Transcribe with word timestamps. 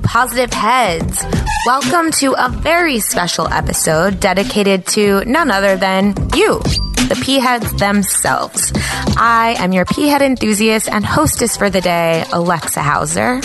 positive 0.00 0.52
heads. 0.52 1.24
Welcome 1.66 2.10
to 2.12 2.34
a 2.38 2.48
very 2.48 3.00
special 3.00 3.46
episode 3.48 4.20
dedicated 4.20 4.86
to 4.88 5.24
none 5.24 5.50
other 5.50 5.76
than 5.76 6.14
you, 6.34 6.58
the 7.08 7.20
P 7.22 7.38
heads 7.38 7.72
themselves. 7.74 8.72
I 9.16 9.56
am 9.58 9.72
your 9.72 9.84
P 9.84 10.08
head 10.08 10.22
enthusiast 10.22 10.88
and 10.88 11.04
hostess 11.04 11.56
for 11.56 11.70
the 11.70 11.80
day, 11.80 12.24
Alexa 12.32 12.82
Hauser. 12.82 13.40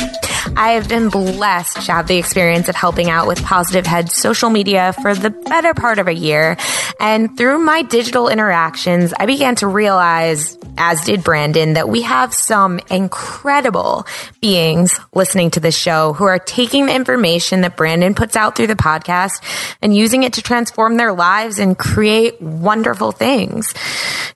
I 0.58 0.72
have 0.72 0.88
been 0.88 1.10
blessed 1.10 1.86
to 1.86 1.92
have 1.92 2.08
the 2.08 2.16
experience 2.16 2.70
of 2.70 2.76
helping 2.76 3.10
out 3.10 3.28
with 3.28 3.44
Positive 3.44 3.86
Head 3.86 4.10
social 4.10 4.50
media 4.50 4.94
for 5.02 5.14
the 5.14 5.30
better 5.30 5.74
part 5.74 6.00
of 6.00 6.08
a 6.08 6.14
year. 6.14 6.56
And 6.98 7.36
through 7.38 7.58
my 7.58 7.82
digital 7.82 8.30
interactions, 8.30 9.14
I 9.20 9.26
began 9.26 9.56
to 9.56 9.68
realize, 9.68 10.58
as 10.78 11.04
did 11.04 11.26
Brandon, 11.26 11.74
that 11.74 11.90
we 11.90 12.04
have 12.04 12.34
some 12.34 12.80
incredible 12.90 14.08
beings 14.40 14.98
listening 15.14 15.52
to 15.52 15.60
this 15.60 15.78
show 15.78 16.14
who 16.14 16.24
are 16.24 16.40
taking 16.40 16.86
the 16.86 16.96
information 16.96 17.62
that 17.62 17.76
Brandon 17.76 18.16
puts 18.16 18.38
out 18.38 18.56
through 18.56 18.68
the 18.68 18.76
podcast 18.76 19.42
and 19.82 19.94
using 19.94 20.24
it 20.24 20.34
to 20.34 20.42
transform 20.42 20.96
their 20.96 21.12
lives 21.12 21.60
and 21.60 21.78
create 21.78 22.42
wonderful 22.42 23.12
things. 23.12 23.74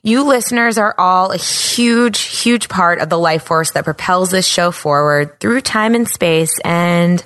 You 0.03 0.23
listeners 0.23 0.77
are 0.77 0.95
all 0.97 1.31
a 1.31 1.37
huge, 1.37 2.19
huge 2.19 2.67
part 2.67 2.99
of 2.99 3.07
the 3.07 3.17
life 3.17 3.43
force 3.43 3.71
that 3.71 3.85
propels 3.85 4.31
this 4.31 4.45
show 4.45 4.71
forward 4.71 5.39
through 5.39 5.61
time 5.61 5.95
and 5.95 6.08
space. 6.11 6.59
And 6.63 7.23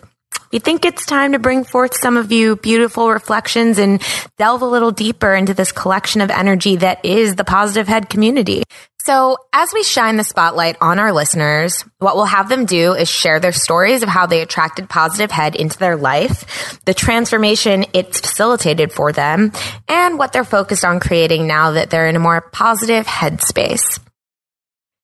we 0.51 0.59
think 0.59 0.85
it's 0.85 1.05
time 1.05 1.31
to 1.31 1.39
bring 1.39 1.63
forth 1.63 1.95
some 1.95 2.15
of 2.15 2.31
you 2.31 2.55
beautiful 2.55 3.09
reflections 3.09 3.79
and 3.79 4.01
delve 4.37 4.61
a 4.61 4.67
little 4.67 4.91
deeper 4.91 5.33
into 5.33 5.53
this 5.55 5.71
collection 5.71 6.21
of 6.21 6.29
energy 6.29 6.75
that 6.75 7.03
is 7.03 7.35
the 7.35 7.43
positive 7.43 7.87
head 7.87 8.07
community. 8.07 8.63
So 9.05 9.37
as 9.51 9.73
we 9.73 9.83
shine 9.83 10.15
the 10.15 10.23
spotlight 10.23 10.77
on 10.79 10.97
our 10.97 11.11
listeners, 11.11 11.83
what 11.97 12.15
we'll 12.15 12.23
have 12.23 12.47
them 12.47 12.65
do 12.65 12.93
is 12.93 13.09
share 13.09 13.41
their 13.41 13.51
stories 13.51 14.01
of 14.01 14.07
how 14.07 14.27
they 14.27 14.41
attracted 14.41 14.87
positive 14.87 15.29
head 15.29 15.57
into 15.57 15.77
their 15.77 15.97
life, 15.97 16.79
the 16.85 16.93
transformation 16.93 17.85
it's 17.91 18.21
facilitated 18.21 18.93
for 18.93 19.11
them, 19.11 19.51
and 19.89 20.17
what 20.17 20.31
they're 20.31 20.45
focused 20.45 20.85
on 20.85 21.01
creating 21.01 21.47
now 21.47 21.71
that 21.71 21.89
they're 21.89 22.07
in 22.07 22.15
a 22.15 22.19
more 22.19 22.39
positive 22.39 23.05
headspace. 23.05 23.99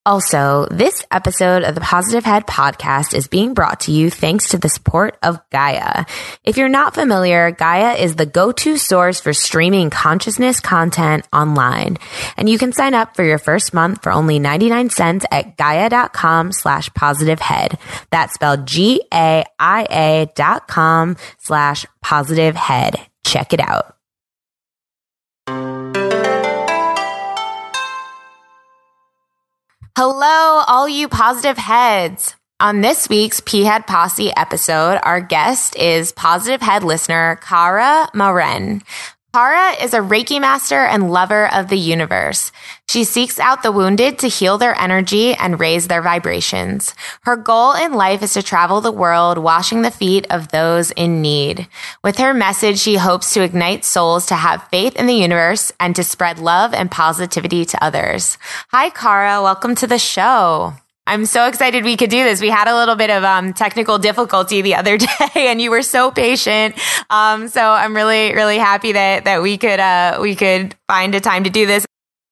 Also, 0.06 0.66
this 0.72 1.06
episode 1.12 1.64
of 1.64 1.76
the 1.76 1.82
Positive 1.82 2.24
Head 2.24 2.48
podcast 2.48 3.14
is 3.14 3.28
being 3.28 3.54
brought 3.54 3.82
to 3.82 3.92
you 3.92 4.10
thanks 4.10 4.50
to 4.50 4.58
the 4.58 4.70
support 4.70 5.18
of 5.22 5.40
Gaia. 5.52 6.06
If 6.44 6.58
you're 6.58 6.70
not 6.70 6.96
familiar, 6.96 7.52
Gaia 7.52 7.96
is 7.96 8.16
the 8.16 8.26
go-to 8.26 8.78
source 8.78 9.20
for 9.20 9.34
streaming 9.34 9.90
consciousness 9.90 10.62
content 10.62 11.28
online. 11.34 11.98
And 12.38 12.50
you 12.50 12.58
can 12.58 12.72
sign 12.72 12.94
up 12.94 13.16
for 13.16 13.24
your 13.24 13.38
first 13.38 13.74
month 13.74 14.02
for 14.02 14.12
only 14.12 14.40
99 14.40 14.90
cents 14.90 15.26
at 15.32 15.58
gaia.com 15.58 16.54
slash 16.54 16.92
positive 16.94 17.40
head. 17.40 17.78
That's 18.10 18.34
spelled 18.34 18.66
G-A-I-A 18.66 20.32
dot 20.34 20.68
com 20.68 21.18
slash 21.40 21.86
positive 22.02 22.56
head. 22.56 22.96
Check 23.26 23.54
it 23.54 23.60
out. 23.60 23.99
Hello, 30.02 30.64
all 30.66 30.88
you 30.88 31.10
positive 31.10 31.58
heads. 31.58 32.34
On 32.62 32.80
this 32.80 33.10
week's 33.10 33.42
P 33.42 33.66
Head 33.66 33.86
Posse 33.86 34.32
episode, 34.38 34.98
our 35.04 35.20
guest 35.20 35.76
is 35.76 36.14
positive 36.14 36.62
head 36.62 36.86
listener 36.86 37.36
Kara 37.42 38.10
Maryn. 38.14 38.82
Kara 39.32 39.74
is 39.74 39.94
a 39.94 40.00
Reiki 40.00 40.42
master 40.42 40.84
and 40.84 41.12
lover 41.12 41.54
of 41.54 41.68
the 41.68 41.78
universe. 41.78 42.52
She 42.90 43.04
seeks 43.04 43.40
out 43.40 43.62
the 43.62 43.72
wounded 43.72 44.18
to 44.20 44.28
heal 44.28 44.58
their 44.58 44.74
energy 44.82 45.36
and 45.36 45.60
raise 45.60 45.88
their 45.88 46.02
vibrations. 46.02 46.96
Her 47.22 47.36
goal 47.36 47.74
in 47.74 47.94
life 47.94 48.24
is 48.24 48.34
to 48.34 48.42
travel 48.42 48.82
the 48.82 48.92
world 48.92 49.38
washing 49.38 49.84
the 49.84 49.92
feet 49.92 50.26
of 50.32 50.48
those 50.48 50.90
in 50.92 51.22
need. 51.22 51.68
With 52.04 52.18
her 52.18 52.34
message, 52.34 52.80
she 52.80 52.96
hopes 52.96 53.32
to 53.36 53.44
ignite 53.44 53.86
souls 53.86 54.26
to 54.26 54.36
have 54.36 54.68
faith 54.70 54.96
in 54.96 55.06
the 55.06 55.14
universe 55.14 55.72
and 55.80 55.96
to 55.96 56.04
spread 56.04 56.40
love 56.40 56.74
and 56.74 56.90
positivity 56.90 57.66
to 57.66 57.84
others. 57.84 58.40
Hi, 58.70 58.90
Kara. 58.90 59.44
Welcome 59.44 59.76
to 59.76 59.86
the 59.86 60.00
show. 60.00 60.74
I'm 61.10 61.26
so 61.26 61.48
excited 61.48 61.84
we 61.84 61.98
could 61.98 62.12
do 62.12 62.24
this. 62.24 62.40
We 62.40 62.50
had 62.50 62.68
a 62.68 62.76
little 62.76 62.96
bit 62.96 63.10
of 63.10 63.24
um, 63.24 63.54
technical 63.54 63.98
difficulty 63.98 64.62
the 64.62 64.76
other 64.76 64.98
day, 64.98 65.08
and 65.36 65.60
you 65.60 65.72
were 65.72 65.82
so 65.82 66.12
patient. 66.12 66.78
Um, 67.10 67.48
so 67.48 67.62
I'm 67.62 67.96
really, 67.96 68.34
really 68.36 68.60
happy 68.60 68.92
that 68.92 69.26
that 69.26 69.42
we 69.42 69.58
could 69.58 69.80
uh, 69.80 70.20
we 70.22 70.36
could 70.36 70.76
find 70.88 71.16
a 71.16 71.20
time 71.20 71.46
to 71.46 71.50
do 71.50 71.66
this. 71.66 71.84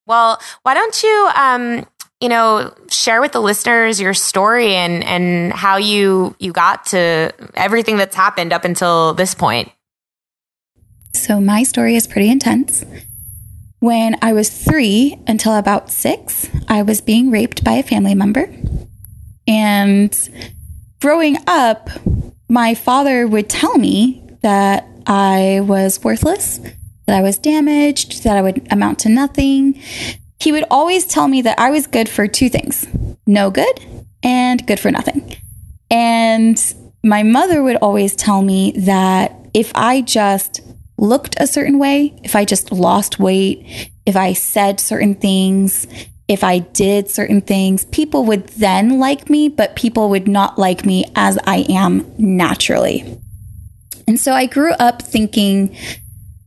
Well, 0.05 0.39
why 0.61 0.75
don't 0.75 1.01
you 1.01 1.29
um, 1.35 1.87
you 2.21 2.29
know 2.29 2.71
share 2.87 3.19
with 3.19 3.31
the 3.31 3.41
listeners 3.41 3.99
your 3.99 4.13
story 4.13 4.75
and 4.75 5.03
and 5.03 5.53
how 5.53 5.77
you 5.77 6.35
you 6.37 6.53
got 6.53 6.85
to 6.87 7.31
everything 7.55 7.97
that's 7.97 8.15
happened 8.15 8.53
up 8.53 8.63
until 8.63 9.15
this 9.15 9.33
point. 9.33 9.71
So 11.13 11.41
my 11.41 11.63
story 11.63 11.95
is 11.95 12.05
pretty 12.05 12.29
intense. 12.29 12.85
When 13.79 14.17
I 14.21 14.33
was 14.33 14.49
three 14.49 15.19
until 15.27 15.55
about 15.55 15.91
six, 15.91 16.49
I 16.67 16.83
was 16.83 17.01
being 17.01 17.31
raped 17.31 17.63
by 17.63 17.73
a 17.73 17.83
family 17.83 18.15
member. 18.15 18.47
And 19.47 20.15
growing 21.01 21.37
up, 21.47 21.89
my 22.49 22.73
father 22.73 23.27
would 23.27 23.49
tell 23.49 23.77
me 23.77 24.23
that 24.41 24.87
I 25.05 25.61
was 25.63 26.03
worthless, 26.03 26.59
that 27.05 27.17
I 27.17 27.21
was 27.21 27.37
damaged, 27.37 28.23
that 28.23 28.35
I 28.35 28.41
would 28.41 28.67
amount 28.71 28.99
to 28.99 29.09
nothing. 29.09 29.81
He 30.39 30.51
would 30.51 30.65
always 30.69 31.05
tell 31.05 31.27
me 31.27 31.41
that 31.43 31.59
I 31.59 31.71
was 31.71 31.87
good 31.87 32.09
for 32.09 32.27
two 32.27 32.49
things 32.49 32.85
no 33.25 33.51
good 33.51 33.79
and 34.23 34.65
good 34.65 34.79
for 34.79 34.89
nothing. 34.89 35.35
And 35.91 36.61
my 37.03 37.23
mother 37.23 37.61
would 37.61 37.75
always 37.77 38.15
tell 38.15 38.41
me 38.41 38.71
that 38.77 39.35
if 39.53 39.71
I 39.75 40.01
just 40.01 40.61
looked 40.97 41.35
a 41.39 41.47
certain 41.47 41.79
way, 41.79 42.19
if 42.23 42.35
I 42.35 42.45
just 42.45 42.71
lost 42.71 43.19
weight, 43.19 43.91
if 44.05 44.15
I 44.15 44.33
said 44.33 44.79
certain 44.79 45.15
things, 45.15 45.87
if 46.27 46.43
I 46.43 46.59
did 46.59 47.09
certain 47.09 47.41
things, 47.41 47.85
people 47.85 48.25
would 48.25 48.47
then 48.49 48.99
like 48.99 49.29
me, 49.29 49.49
but 49.49 49.75
people 49.75 50.09
would 50.09 50.27
not 50.27 50.59
like 50.59 50.85
me 50.85 51.05
as 51.15 51.37
I 51.45 51.65
am 51.69 52.11
naturally. 52.17 53.19
And 54.07 54.19
so 54.19 54.33
I 54.33 54.45
grew 54.45 54.71
up 54.73 55.01
thinking 55.01 55.75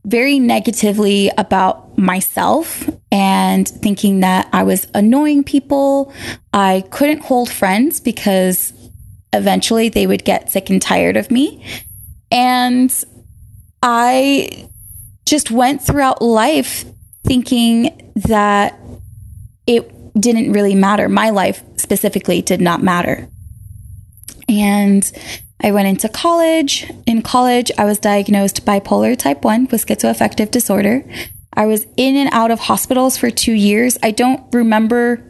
very 0.05 0.39
negatively 0.39 1.31
about 1.37 1.97
myself 1.97 2.89
and 3.11 3.67
thinking 3.67 4.21
that 4.21 4.49
I 4.51 4.63
was 4.63 4.87
annoying 4.93 5.43
people. 5.43 6.13
I 6.53 6.83
couldn't 6.89 7.23
hold 7.23 7.51
friends 7.51 7.99
because 7.99 8.73
eventually 9.33 9.89
they 9.89 10.07
would 10.07 10.25
get 10.25 10.51
sick 10.51 10.69
and 10.69 10.81
tired 10.81 11.17
of 11.17 11.29
me. 11.29 11.63
And 12.31 12.91
I 13.83 14.67
just 15.25 15.51
went 15.51 15.81
throughout 15.81 16.21
life 16.21 16.85
thinking 17.23 18.11
that 18.15 18.79
it 19.77 20.19
didn't 20.19 20.51
really 20.51 20.75
matter. 20.75 21.07
My 21.09 21.29
life 21.29 21.63
specifically 21.77 22.41
did 22.41 22.61
not 22.61 22.83
matter. 22.83 23.29
And 24.47 25.09
I 25.61 25.71
went 25.71 25.87
into 25.87 26.09
college. 26.09 26.91
In 27.05 27.21
college, 27.21 27.71
I 27.77 27.85
was 27.85 27.99
diagnosed 27.99 28.65
bipolar 28.65 29.17
type 29.17 29.43
1 29.43 29.67
with 29.71 29.85
schizoaffective 29.85 30.51
disorder. 30.51 31.05
I 31.53 31.65
was 31.65 31.85
in 31.97 32.15
and 32.15 32.29
out 32.33 32.51
of 32.51 32.61
hospitals 32.61 33.17
for 33.17 33.29
two 33.29 33.53
years. 33.53 33.97
I 34.01 34.11
don't 34.11 34.43
remember 34.53 35.23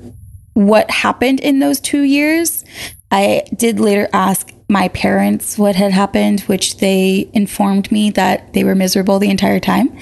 what 0.54 0.90
happened 0.90 1.40
in 1.40 1.60
those 1.60 1.80
two 1.80 2.02
years. 2.02 2.64
I 3.10 3.44
did 3.56 3.80
later 3.80 4.08
ask 4.14 4.54
my 4.70 4.88
parents 4.90 5.58
what 5.58 5.76
had 5.76 5.92
happened, 5.92 6.42
which 6.42 6.78
they 6.78 7.30
informed 7.34 7.92
me 7.92 8.10
that 8.12 8.54
they 8.54 8.64
were 8.64 8.76
miserable 8.76 9.20
the 9.20 9.30
entire 9.30 9.60
time 9.60 9.98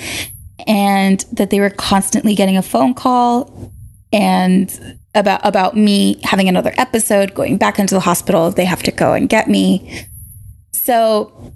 and 0.67 1.25
that 1.31 1.49
they 1.49 1.59
were 1.59 1.71
constantly 1.71 2.35
getting 2.35 2.57
a 2.57 2.61
phone 2.61 2.93
call 2.93 3.71
and 4.11 4.97
about 5.15 5.45
about 5.45 5.75
me 5.75 6.19
having 6.23 6.47
another 6.47 6.73
episode, 6.77 7.33
going 7.33 7.57
back 7.57 7.79
into 7.79 7.95
the 7.95 8.01
hospital. 8.01 8.51
They 8.51 8.65
have 8.65 8.83
to 8.83 8.91
go 8.91 9.13
and 9.13 9.29
get 9.29 9.47
me. 9.47 10.05
So 10.73 11.53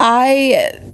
I 0.00 0.92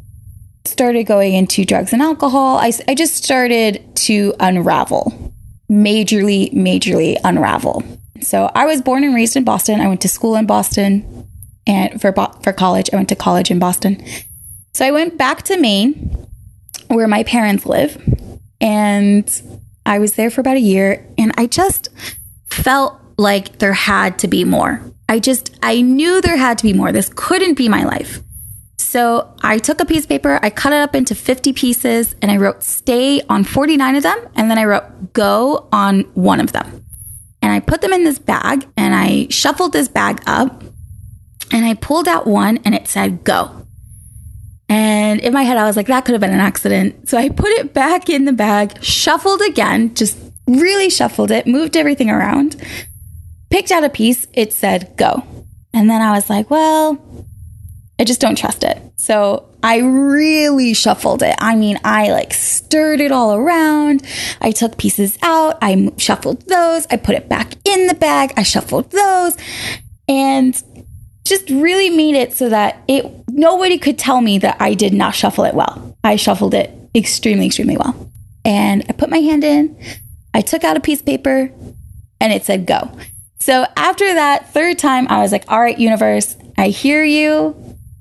started 0.65 1.05
going 1.05 1.35
into 1.35 1.65
drugs 1.65 1.93
and 1.93 2.03
alcohol. 2.03 2.59
I, 2.59 2.73
I 2.87 2.95
just 2.95 3.25
started 3.25 3.97
to 3.97 4.35
unravel, 4.39 5.33
majorly, 5.71 6.53
majorly 6.53 7.17
unravel. 7.25 7.83
So 8.21 8.51
I 8.55 8.67
was 8.67 8.83
born 8.83 9.05
and 9.05 9.15
raised 9.15 9.37
in 9.37 9.45
Boston. 9.45 9.81
I 9.81 9.89
went 9.89 10.01
to 10.03 10.09
school 10.09 10.37
in 10.37 10.47
Boston, 10.47 11.27
and 11.67 12.01
for 12.01 12.13
for 12.43 12.53
college, 12.53 12.91
I 12.93 12.97
went 12.97 13.09
to 13.09 13.17
college 13.17 13.51
in 13.51 13.59
Boston. 13.59 14.03
So 14.75 14.85
I 14.85 14.91
went 14.91 15.17
back 15.17 15.43
to 15.45 15.59
Maine, 15.59 16.27
where 16.89 17.09
my 17.09 17.23
parents 17.23 17.65
live, 17.65 17.97
and 18.61 19.61
I 19.87 19.99
was 19.99 20.15
there 20.15 20.31
for 20.31 20.41
about 20.41 20.57
a 20.57 20.61
year, 20.61 21.07
and 21.17 21.33
I 21.37 21.47
just 21.47 21.89
felt 22.51 23.01
like 23.17 23.59
there 23.59 23.73
had 23.73 24.19
to 24.21 24.29
be 24.29 24.45
more. 24.45 24.83
I 25.09 25.19
just 25.19 25.57
I 25.63 25.81
knew 25.81 26.21
there 26.21 26.37
had 26.37 26.59
to 26.59 26.65
be 26.65 26.73
more. 26.73 26.93
This 26.93 27.11
couldn't 27.15 27.55
be 27.55 27.69
my 27.69 27.85
life. 27.85 28.21
So 28.77 29.35
I 29.43 29.59
took 29.59 29.81
a 29.81 29.85
piece 29.85 30.05
of 30.05 30.09
paper, 30.09 30.39
I 30.43 30.51
cut 30.51 30.73
it 30.73 30.81
up 30.81 30.95
into 30.95 31.15
50 31.15 31.53
pieces, 31.53 32.15
and 32.23 32.31
I 32.31 32.37
wrote 32.37 32.63
stay 32.63 33.21
on 33.29 33.45
49 33.45 33.97
of 33.97 34.03
them, 34.03 34.29
and 34.35 34.51
then 34.51 34.59
I 34.59 34.65
wrote 34.65 35.13
go 35.13 35.69
on 35.73 36.03
one 36.15 36.41
of 36.41 36.53
them. 36.53 36.85
And 37.43 37.53
I 37.53 37.61
put 37.61 37.81
them 37.81 37.93
in 37.93 38.05
this 38.05 38.19
bag 38.19 38.67
and 38.77 38.95
I 38.95 39.29
shuffled 39.31 39.73
this 39.73 39.89
bag 39.89 40.21
up 40.27 40.65
And 41.51 41.65
I 41.65 41.75
pulled 41.75 42.09
out 42.09 42.27
one 42.27 42.59
and 42.65 42.75
it 42.75 42.89
said 42.89 43.25
go. 43.25 43.67
And 44.69 45.21
in 45.21 45.33
my 45.33 45.43
head, 45.43 45.57
I 45.57 45.67
was 45.67 45.77
like, 45.77 45.87
that 45.87 46.05
could 46.05 46.13
have 46.13 46.21
been 46.21 46.33
an 46.33 46.41
accident. 46.41 47.09
So 47.09 47.17
I 47.17 47.31
put 47.31 47.49
it 47.51 47.73
back 47.73 48.11
in 48.11 48.25
the 48.27 48.33
bag, 48.33 48.83
shuffled 48.83 49.41
again, 49.43 49.95
just 49.95 50.19
really 50.47 50.91
shuffled 50.91 51.31
it, 51.31 51.47
moved 51.47 51.77
everything 51.77 52.11
around, 52.11 52.57
picked 53.51 53.71
out 53.71 53.85
a 53.85 53.89
piece. 53.89 54.27
It 54.35 54.53
said 54.53 54.97
go. 54.97 55.25
And 55.73 55.89
then 55.89 56.03
I 56.03 56.13
was 56.13 56.29
like, 56.29 56.51
well, 56.51 56.99
I 57.99 58.05
just 58.05 58.21
don't 58.21 58.37
trust 58.37 58.63
it. 58.63 58.81
So 58.97 59.49
I 59.63 59.79
really 59.79 60.73
shuffled 60.73 61.23
it. 61.23 61.35
I 61.39 61.57
mean, 61.57 61.79
I 61.83 62.13
like 62.13 62.33
stirred 62.33 63.01
it 63.01 63.11
all 63.11 63.35
around. 63.35 64.07
I 64.41 64.53
took 64.53 64.77
pieces 64.79 65.19
out. 65.23 65.59
I 65.61 65.91
shuffled 65.97 66.43
those. 66.47 66.87
I 66.91 66.97
put 66.97 67.17
it 67.17 67.29
back 67.29 67.55
in 67.65 67.87
the 67.87 67.95
bag. 67.95 68.33
I 68.37 68.45
shuffled 68.45 68.91
those 68.93 69.37
and 70.09 70.63
just 71.25 71.51
really 71.51 71.91
made 71.91 72.15
it 72.15 72.33
so 72.33 72.49
that 72.49 72.83
it 72.89 73.05
nobody 73.39 73.79
could 73.79 73.99
tell 73.99 74.21
me 74.21 74.39
that 74.39 74.57
I 74.61 74.75
did 74.75 74.93
not 74.93 75.15
shuffle 75.15 75.45
it 75.45 75.55
well. 75.55 75.97
I 76.05 76.17
shuffled 76.17 76.55
it 76.55 76.71
extremely, 76.95 77.47
extremely 77.47 77.77
well. 77.77 78.11
And 78.45 78.85
I 78.89 78.93
put 78.93 79.09
my 79.09 79.19
hand 79.19 79.45
in. 79.45 79.79
I 80.35 80.41
took 80.41 80.65
out 80.65 80.77
a 80.77 80.81
piece 80.81 81.01
of 81.01 81.07
paper 81.07 81.51
and 82.21 82.33
it 82.33 82.45
said 82.45 82.67
go. 82.67 82.91
So 83.39 83.65
after 83.77 84.13
that 84.15 84.53
third 84.53 84.79
time, 84.79 85.07
I 85.09 85.23
was 85.23 85.33
like, 85.33 85.45
all 85.49 85.61
right, 85.61 85.79
universe, 85.79 86.37
I 86.57 86.69
hear 86.69 87.05
you. 87.05 87.57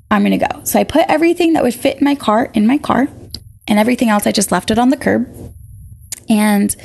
I'm 0.10 0.24
going 0.24 0.38
to 0.38 0.48
go. 0.48 0.64
So 0.64 0.80
I 0.80 0.84
put 0.84 1.06
everything 1.08 1.54
that 1.54 1.64
would 1.64 1.76
fit 1.76 1.98
in 1.98 2.04
my 2.04 2.16
car 2.16 2.50
in 2.54 2.66
my 2.66 2.78
car, 2.78 3.08
and 3.68 3.78
everything 3.78 4.10
else 4.10 4.26
I 4.26 4.32
just 4.32 4.52
left 4.52 4.72
it 4.72 4.80
on 4.80 4.90
the 4.90 4.98
curb. 4.98 5.28
And 6.30 6.76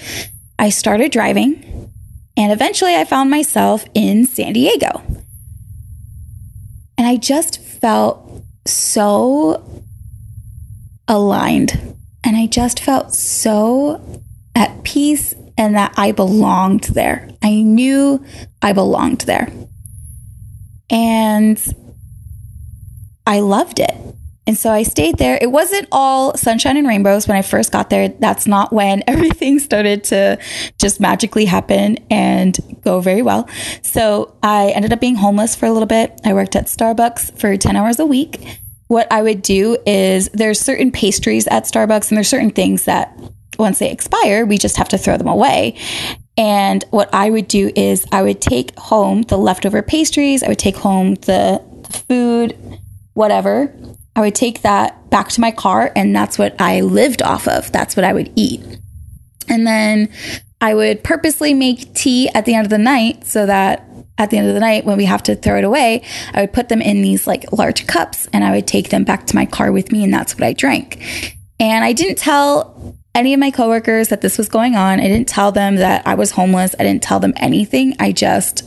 I 0.59 0.71
started 0.71 1.13
driving, 1.13 1.91
and 2.37 2.53
eventually 2.53 2.95
I 2.95 3.05
found 3.05 3.31
myself 3.31 3.85
in 3.95 4.27
San 4.27 4.53
Diego. 4.53 5.03
And 6.99 7.07
I 7.07 7.17
just 7.17 7.61
felt 7.61 8.22
so 8.67 9.83
aligned. 11.09 11.97
And 12.25 12.37
I 12.37 12.47
just 12.47 12.81
felt 12.81 13.15
so 13.15 14.23
at 14.55 14.85
peace 14.85 15.35
and 15.59 15.77
that 15.77 15.95
I 15.97 16.13
belonged 16.13 16.85
there. 16.85 17.29
I 17.43 17.63
knew 17.63 18.25
I 18.61 18.73
belonged 18.73 19.23
there. 19.23 19.53
And 20.91 21.63
I 23.27 23.41
loved 23.41 23.81
it. 23.81 23.95
And 24.47 24.59
so 24.59 24.71
I 24.71 24.83
stayed 24.83 25.19
there. 25.19 25.39
It 25.41 25.53
wasn't 25.53 25.87
all 25.93 26.37
sunshine 26.37 26.77
and 26.77 26.87
rainbows 26.87 27.29
when 27.29 27.37
I 27.37 27.43
first 27.43 27.71
got 27.71 27.91
there. 27.91 28.09
That's 28.09 28.47
not 28.47 28.73
when 28.73 29.05
everything 29.07 29.59
started 29.59 30.05
to 30.05 30.39
just 30.79 31.01
magically 31.01 31.45
happen 31.45 31.99
and 32.11 32.59
go 32.83 33.01
very 33.01 33.23
well. 33.23 33.49
So 33.83 34.35
I 34.43 34.71
ended 34.71 34.93
up 34.93 35.01
being 35.01 35.15
homeless 35.15 35.55
for 35.55 35.67
a 35.67 35.73
little 35.73 35.87
bit. 35.87 36.21
I 36.25 36.35
worked 36.35 36.57
at 36.57 36.67
Starbucks 36.67 37.39
for 37.39 37.57
10 37.57 37.77
hours 37.77 37.99
a 37.99 38.07
week. 38.07 38.59
What 38.89 39.11
I 39.13 39.23
would 39.23 39.43
do 39.43 39.79
is 39.87 40.29
there's 40.33 40.61
certain 40.61 40.91
pastries 40.91 41.47
at 41.47 41.65
Starbucks 41.65 42.11
and 42.11 42.17
there's 42.17 42.29
certain 42.29 42.51
things 42.51 42.85
that 42.85 43.17
once 43.59 43.79
they 43.79 43.91
expire, 43.91 44.45
we 44.45 44.59
just 44.59 44.77
have 44.77 44.89
to 44.89 44.99
throw 44.99 45.17
them 45.17 45.29
away. 45.29 45.77
And 46.37 46.85
what 46.91 47.13
I 47.15 47.31
would 47.31 47.47
do 47.47 47.71
is 47.77 48.07
I 48.11 48.23
would 48.23 48.41
take 48.41 48.77
home 48.79 49.23
the 49.23 49.39
leftover 49.39 49.83
pastries, 49.83 50.43
I 50.43 50.49
would 50.49 50.59
take 50.59 50.77
home 50.77 51.15
the, 51.15 51.63
food 51.93 52.57
whatever. 53.15 53.75
I 54.15 54.21
would 54.21 54.35
take 54.35 54.63
that 54.63 55.11
back 55.11 55.29
to 55.31 55.41
my 55.41 55.51
car 55.51 55.91
and 55.97 56.15
that's 56.15 56.39
what 56.39 56.61
I 56.61 56.81
lived 56.81 57.23
off 57.23 57.49
of. 57.49 57.73
That's 57.73 57.97
what 57.97 58.05
I 58.05 58.13
would 58.13 58.31
eat. 58.37 58.61
And 59.49 59.67
then 59.67 60.11
I 60.61 60.75
would 60.75 61.03
purposely 61.03 61.55
make 61.55 61.95
tea 61.95 62.29
at 62.35 62.45
the 62.45 62.55
end 62.55 62.67
of 62.67 62.71
the 62.71 62.79
night 62.79 63.27
so 63.27 63.47
that 63.47 63.89
at 64.19 64.31
the 64.31 64.39
end 64.39 64.49
of 64.49 64.55
the 64.55 64.61
night 64.61 64.85
when 64.85 64.97
we 64.97 65.07
have 65.07 65.23
to 65.25 65.35
throw 65.35 65.59
it 65.59 65.65
away, 65.65 66.03
I 66.35 66.43
would 66.43 66.53
put 66.53 66.69
them 66.69 66.83
in 66.83 67.03
these 67.03 67.27
like 67.27 67.51
large 67.53 67.87
cups 67.87 68.29
and 68.33 68.45
I 68.45 68.53
would 68.53 68.67
take 68.67 68.91
them 68.91 69.05
back 69.05 69.27
to 69.29 69.35
my 69.35 69.47
car 69.47 69.73
with 69.73 69.91
me 69.91 70.05
and 70.05 70.13
that's 70.13 70.35
what 70.35 70.45
I 70.45 70.53
drank. 70.53 71.37
And 71.59 71.85
I 71.85 71.93
didn't 71.93 72.19
tell 72.19 72.97
any 73.15 73.35
of 73.35 73.41
my 73.41 73.51
coworkers 73.51 74.09
that 74.09 74.21
this 74.21 74.39
was 74.39 74.49
going 74.49 74.77
on. 74.77 75.01
I 75.01 75.09
didn't 75.09 75.29
tell 75.29 75.53
them 75.53 75.77
that 75.77 76.07
I 76.07 76.15
was 76.15 76.31
homeless. 76.31 76.75
I 76.79 76.85
didn't 76.85 77.03
tell 77.03 77.21
them 77.21 77.33
anything. 77.37 77.95
I 77.99 78.13
just 78.13 78.65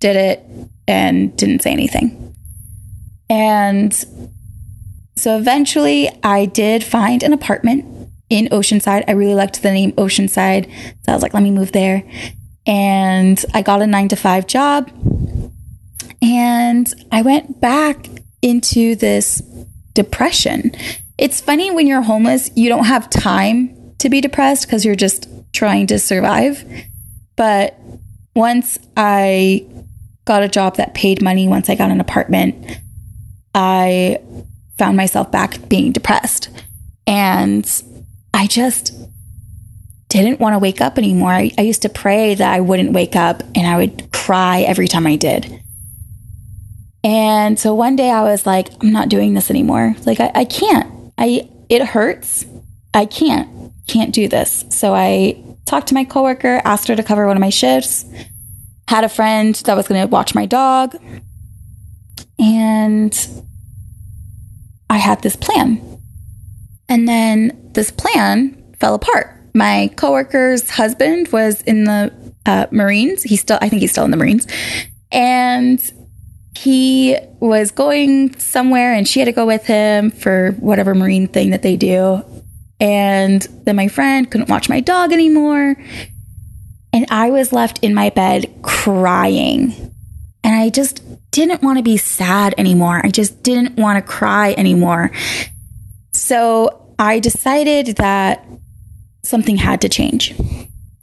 did 0.00 0.16
it 0.16 0.44
and 0.88 1.36
didn't 1.36 1.62
say 1.62 1.72
anything. 1.72 2.34
And 3.28 3.92
so 5.16 5.36
eventually 5.36 6.10
I 6.22 6.44
did 6.44 6.84
find 6.84 7.22
an 7.22 7.32
apartment 7.32 8.10
in 8.28 8.48
Oceanside. 8.48 9.04
I 9.08 9.12
really 9.12 9.34
liked 9.34 9.62
the 9.62 9.70
name 9.70 9.92
Oceanside. 9.92 10.70
So 11.04 11.12
I 11.12 11.14
was 11.14 11.22
like, 11.22 11.34
let 11.34 11.42
me 11.42 11.50
move 11.50 11.72
there. 11.72 12.02
And 12.66 13.42
I 13.54 13.62
got 13.62 13.82
a 13.82 13.86
nine 13.86 14.08
to 14.08 14.16
five 14.16 14.46
job. 14.46 14.90
And 16.20 16.92
I 17.12 17.22
went 17.22 17.60
back 17.60 18.08
into 18.42 18.96
this 18.96 19.42
depression. 19.94 20.72
It's 21.18 21.40
funny 21.40 21.70
when 21.70 21.86
you're 21.86 22.02
homeless, 22.02 22.50
you 22.54 22.68
don't 22.68 22.84
have 22.84 23.08
time 23.08 23.94
to 23.98 24.08
be 24.08 24.20
depressed 24.20 24.66
because 24.66 24.84
you're 24.84 24.94
just 24.94 25.28
trying 25.52 25.86
to 25.86 25.98
survive. 25.98 26.64
But 27.36 27.78
once 28.34 28.78
I 28.96 29.66
got 30.24 30.42
a 30.42 30.48
job 30.48 30.76
that 30.76 30.94
paid 30.94 31.22
money, 31.22 31.48
once 31.48 31.70
I 31.70 31.74
got 31.74 31.90
an 31.90 32.00
apartment, 32.00 32.78
I 33.54 34.18
found 34.78 34.96
myself 34.96 35.30
back 35.30 35.68
being 35.68 35.92
depressed. 35.92 36.48
And 37.06 37.64
I 38.34 38.46
just 38.46 38.92
didn't 40.08 40.40
want 40.40 40.54
to 40.54 40.58
wake 40.58 40.80
up 40.80 40.98
anymore. 40.98 41.30
I, 41.30 41.50
I, 41.58 41.62
used 41.62 41.82
to 41.82 41.88
pray 41.88 42.34
that 42.34 42.52
I 42.52 42.60
wouldn't 42.60 42.92
wake 42.92 43.16
up 43.16 43.42
and 43.54 43.66
I 43.66 43.76
would 43.76 44.12
cry 44.12 44.60
every 44.60 44.88
time 44.88 45.06
I 45.06 45.16
did. 45.16 45.60
And 47.02 47.58
so 47.58 47.74
one 47.74 47.96
day 47.96 48.10
I 48.10 48.22
was 48.22 48.46
like, 48.46 48.70
I'm 48.82 48.92
not 48.92 49.08
doing 49.08 49.34
this 49.34 49.50
anymore. 49.50 49.94
Like 50.04 50.20
I, 50.20 50.30
I 50.34 50.44
can't. 50.44 51.12
I 51.18 51.48
it 51.68 51.84
hurts. 51.84 52.44
I 52.94 53.06
can't. 53.06 53.72
Can't 53.86 54.12
do 54.12 54.28
this. 54.28 54.64
So 54.70 54.94
I 54.94 55.42
talked 55.66 55.88
to 55.88 55.94
my 55.94 56.04
coworker, 56.04 56.60
asked 56.64 56.88
her 56.88 56.96
to 56.96 57.02
cover 57.02 57.26
one 57.26 57.36
of 57.36 57.40
my 57.40 57.50
shifts, 57.50 58.04
had 58.88 59.04
a 59.04 59.08
friend 59.08 59.54
that 59.54 59.76
was 59.76 59.86
gonna 59.88 60.06
watch 60.06 60.34
my 60.34 60.46
dog. 60.46 60.96
And 62.38 63.45
I 64.88 64.98
had 64.98 65.22
this 65.22 65.36
plan. 65.36 65.80
And 66.88 67.08
then 67.08 67.70
this 67.72 67.90
plan 67.90 68.74
fell 68.78 68.94
apart. 68.94 69.32
My 69.54 69.90
coworker's 69.96 70.70
husband 70.70 71.28
was 71.28 71.62
in 71.62 71.84
the 71.84 72.12
uh, 72.44 72.66
Marines. 72.70 73.22
He's 73.22 73.40
still, 73.40 73.58
I 73.60 73.68
think 73.68 73.80
he's 73.80 73.90
still 73.90 74.04
in 74.04 74.10
the 74.10 74.16
Marines. 74.16 74.46
And 75.10 75.80
he 76.56 77.16
was 77.40 77.70
going 77.70 78.38
somewhere 78.38 78.92
and 78.92 79.06
she 79.06 79.20
had 79.20 79.26
to 79.26 79.32
go 79.32 79.46
with 79.46 79.66
him 79.66 80.10
for 80.10 80.52
whatever 80.52 80.94
Marine 80.94 81.28
thing 81.28 81.50
that 81.50 81.62
they 81.62 81.76
do. 81.76 82.24
And 82.80 83.42
then 83.64 83.76
my 83.76 83.88
friend 83.88 84.30
couldn't 84.30 84.48
watch 84.48 84.68
my 84.68 84.80
dog 84.80 85.12
anymore. 85.12 85.76
And 86.92 87.06
I 87.10 87.30
was 87.30 87.52
left 87.52 87.78
in 87.82 87.94
my 87.94 88.10
bed 88.10 88.62
crying. 88.62 89.94
And 90.44 90.54
I 90.54 90.70
just 90.70 91.02
didn't 91.36 91.62
want 91.62 91.76
to 91.76 91.82
be 91.82 91.98
sad 91.98 92.54
anymore. 92.56 93.02
I 93.04 93.10
just 93.10 93.42
didn't 93.42 93.76
want 93.76 94.02
to 94.02 94.10
cry 94.10 94.54
anymore. 94.56 95.10
So 96.14 96.94
I 96.98 97.20
decided 97.20 97.98
that 97.98 98.46
something 99.22 99.58
had 99.58 99.82
to 99.82 99.90
change. 99.90 100.34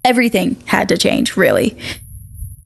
Everything 0.04 0.60
had 0.66 0.90
to 0.90 0.98
change, 0.98 1.38
really. 1.38 1.78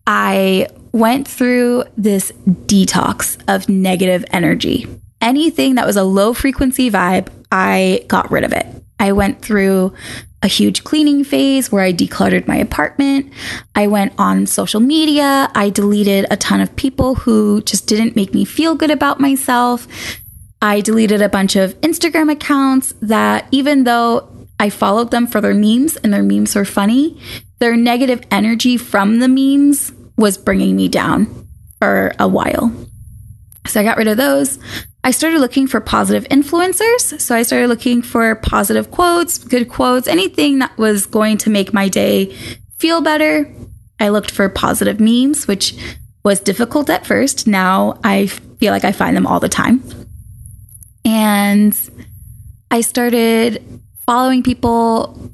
I 0.08 0.68
went 0.94 1.28
through 1.28 1.84
this 1.98 2.32
detox 2.48 3.38
of 3.54 3.68
negative 3.68 4.24
energy. 4.32 4.88
Anything 5.20 5.76
that 5.76 5.86
was 5.86 5.98
a 5.98 6.06
low 6.06 6.34
frequency 6.34 6.90
vibe, 6.90 7.28
I 7.52 8.06
got 8.08 8.32
rid 8.32 8.46
of 8.46 8.54
it. 8.54 8.66
I 8.98 9.12
went 9.12 9.42
through 9.42 9.94
a 10.44 10.48
huge 10.48 10.84
cleaning 10.84 11.24
phase 11.24 11.72
where 11.72 11.84
I 11.84 11.92
decluttered 11.92 12.48
my 12.48 12.58
apartment. 12.58 13.34
I 13.76 13.88
went 13.88 14.14
on 14.18 14.46
social 14.46 14.80
media. 14.80 15.52
I 15.56 15.70
deleted 15.70 16.28
a 16.30 16.38
ton 16.38 16.62
of 16.62 16.76
people 16.76 17.16
who 17.16 17.62
just 17.64 17.88
didn't 17.88 18.16
make 18.16 18.34
me 18.34 18.46
feel 18.46 18.76
good 18.76 18.92
about 18.92 19.20
myself. 19.20 19.88
I 20.62 20.82
deleted 20.82 21.22
a 21.22 21.30
bunch 21.30 21.56
of 21.56 21.80
Instagram 21.82 22.32
accounts 22.32 22.94
that, 23.02 23.48
even 23.52 23.84
though 23.84 24.30
I 24.60 24.70
followed 24.70 25.12
them 25.12 25.28
for 25.28 25.42
their 25.42 25.54
memes 25.54 25.98
and 25.98 26.14
their 26.14 26.24
memes 26.24 26.56
were 26.56 26.66
funny, 26.66 27.20
their 27.60 27.76
negative 27.76 28.22
energy 28.32 28.78
from 28.78 29.20
the 29.20 29.28
memes 29.28 29.92
was 30.18 30.38
bringing 30.38 30.76
me 30.76 30.88
down 30.88 31.48
for 31.80 32.14
a 32.20 32.28
while. 32.28 32.72
So 33.68 33.80
I 33.80 33.84
got 33.84 33.98
rid 33.98 34.08
of 34.08 34.18
those. 34.18 34.60
I 35.04 35.12
started 35.12 35.40
looking 35.40 35.68
for 35.68 35.80
positive 35.80 36.28
influencers. 36.30 37.20
So 37.20 37.36
I 37.36 37.44
started 37.44 37.68
looking 37.68 38.02
for 38.02 38.36
positive 38.36 38.92
quotes, 38.92 39.38
good 39.38 39.70
quotes, 39.70 40.08
anything 40.08 40.60
that 40.60 40.78
was 40.78 41.06
going 41.06 41.38
to 41.40 41.50
make 41.50 41.74
my 41.74 41.88
day 41.88 42.36
feel 42.78 43.02
better. 43.02 43.52
I 44.00 44.10
looked 44.10 44.32
for 44.32 44.50
positive 44.50 45.00
memes, 45.00 45.48
which 45.48 45.76
was 46.24 46.40
difficult 46.40 46.90
at 46.90 47.06
first. 47.06 47.48
Now 47.48 48.00
I 48.04 48.28
feel 48.28 48.72
like 48.72 48.84
I 48.84 48.92
find 48.92 49.16
them 49.16 49.26
all 49.26 49.40
the 49.40 49.50
time. 49.50 49.84
And 51.06 51.78
I 52.70 52.82
started 52.82 53.64
following 54.06 54.44
people 54.44 55.32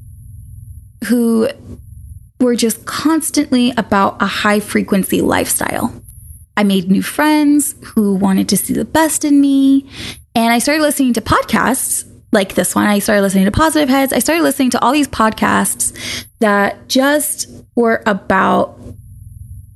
who 1.06 1.48
were 2.40 2.54
just 2.54 2.84
constantly 2.86 3.72
about 3.76 4.22
a 4.22 4.26
high 4.26 4.60
frequency 4.60 5.20
lifestyle. 5.20 6.03
I 6.56 6.62
made 6.64 6.90
new 6.90 7.02
friends 7.02 7.74
who 7.82 8.14
wanted 8.14 8.48
to 8.50 8.56
see 8.56 8.74
the 8.74 8.84
best 8.84 9.24
in 9.24 9.40
me. 9.40 9.88
And 10.34 10.52
I 10.52 10.58
started 10.58 10.82
listening 10.82 11.12
to 11.14 11.20
podcasts 11.20 12.04
like 12.32 12.54
this 12.54 12.74
one. 12.74 12.86
I 12.86 12.98
started 12.98 13.22
listening 13.22 13.44
to 13.44 13.50
Positive 13.50 13.88
Heads. 13.88 14.12
I 14.12 14.18
started 14.18 14.42
listening 14.42 14.70
to 14.70 14.82
all 14.82 14.92
these 14.92 15.08
podcasts 15.08 16.26
that 16.40 16.88
just 16.88 17.48
were 17.74 18.02
about 18.06 18.78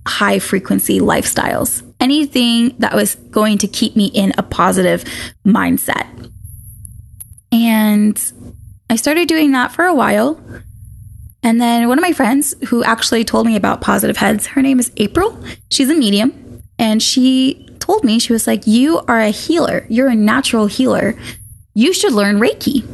high 0.06 0.38
frequency 0.38 1.00
lifestyles. 1.00 1.82
Anything 2.00 2.76
that 2.78 2.94
was 2.94 3.16
going 3.16 3.58
to 3.58 3.68
keep 3.68 3.96
me 3.96 4.06
in 4.06 4.32
a 4.38 4.42
positive 4.42 5.04
mindset. 5.46 6.06
And 7.50 8.32
I 8.90 8.96
started 8.96 9.28
doing 9.28 9.52
that 9.52 9.72
for 9.72 9.84
a 9.84 9.94
while. 9.94 10.40
And 11.42 11.60
then 11.60 11.88
one 11.88 11.98
of 11.98 12.02
my 12.02 12.12
friends 12.12 12.54
who 12.68 12.82
actually 12.84 13.24
told 13.24 13.46
me 13.46 13.56
about 13.56 13.80
Positive 13.80 14.16
Heads, 14.16 14.46
her 14.48 14.62
name 14.62 14.80
is 14.80 14.90
April. 14.96 15.38
She's 15.70 15.90
a 15.90 15.94
medium. 15.94 16.47
And 16.78 17.02
she 17.02 17.66
told 17.78 18.04
me, 18.04 18.18
she 18.18 18.32
was 18.32 18.46
like, 18.46 18.66
You 18.66 19.00
are 19.08 19.20
a 19.20 19.30
healer. 19.30 19.86
You're 19.88 20.08
a 20.08 20.14
natural 20.14 20.66
healer. 20.66 21.18
You 21.74 21.92
should 21.92 22.12
learn 22.12 22.38
Reiki. 22.38 22.86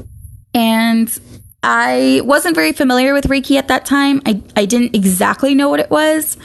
And 0.52 1.16
I 1.62 2.20
wasn't 2.24 2.54
very 2.54 2.72
familiar 2.72 3.14
with 3.14 3.24
Reiki 3.24 3.56
at 3.56 3.68
that 3.68 3.86
time. 3.86 4.20
I, 4.26 4.42
I 4.54 4.66
didn't 4.66 4.94
exactly 4.94 5.54
know 5.54 5.68
what 5.68 5.80
it 5.80 5.90
was, 5.90 6.36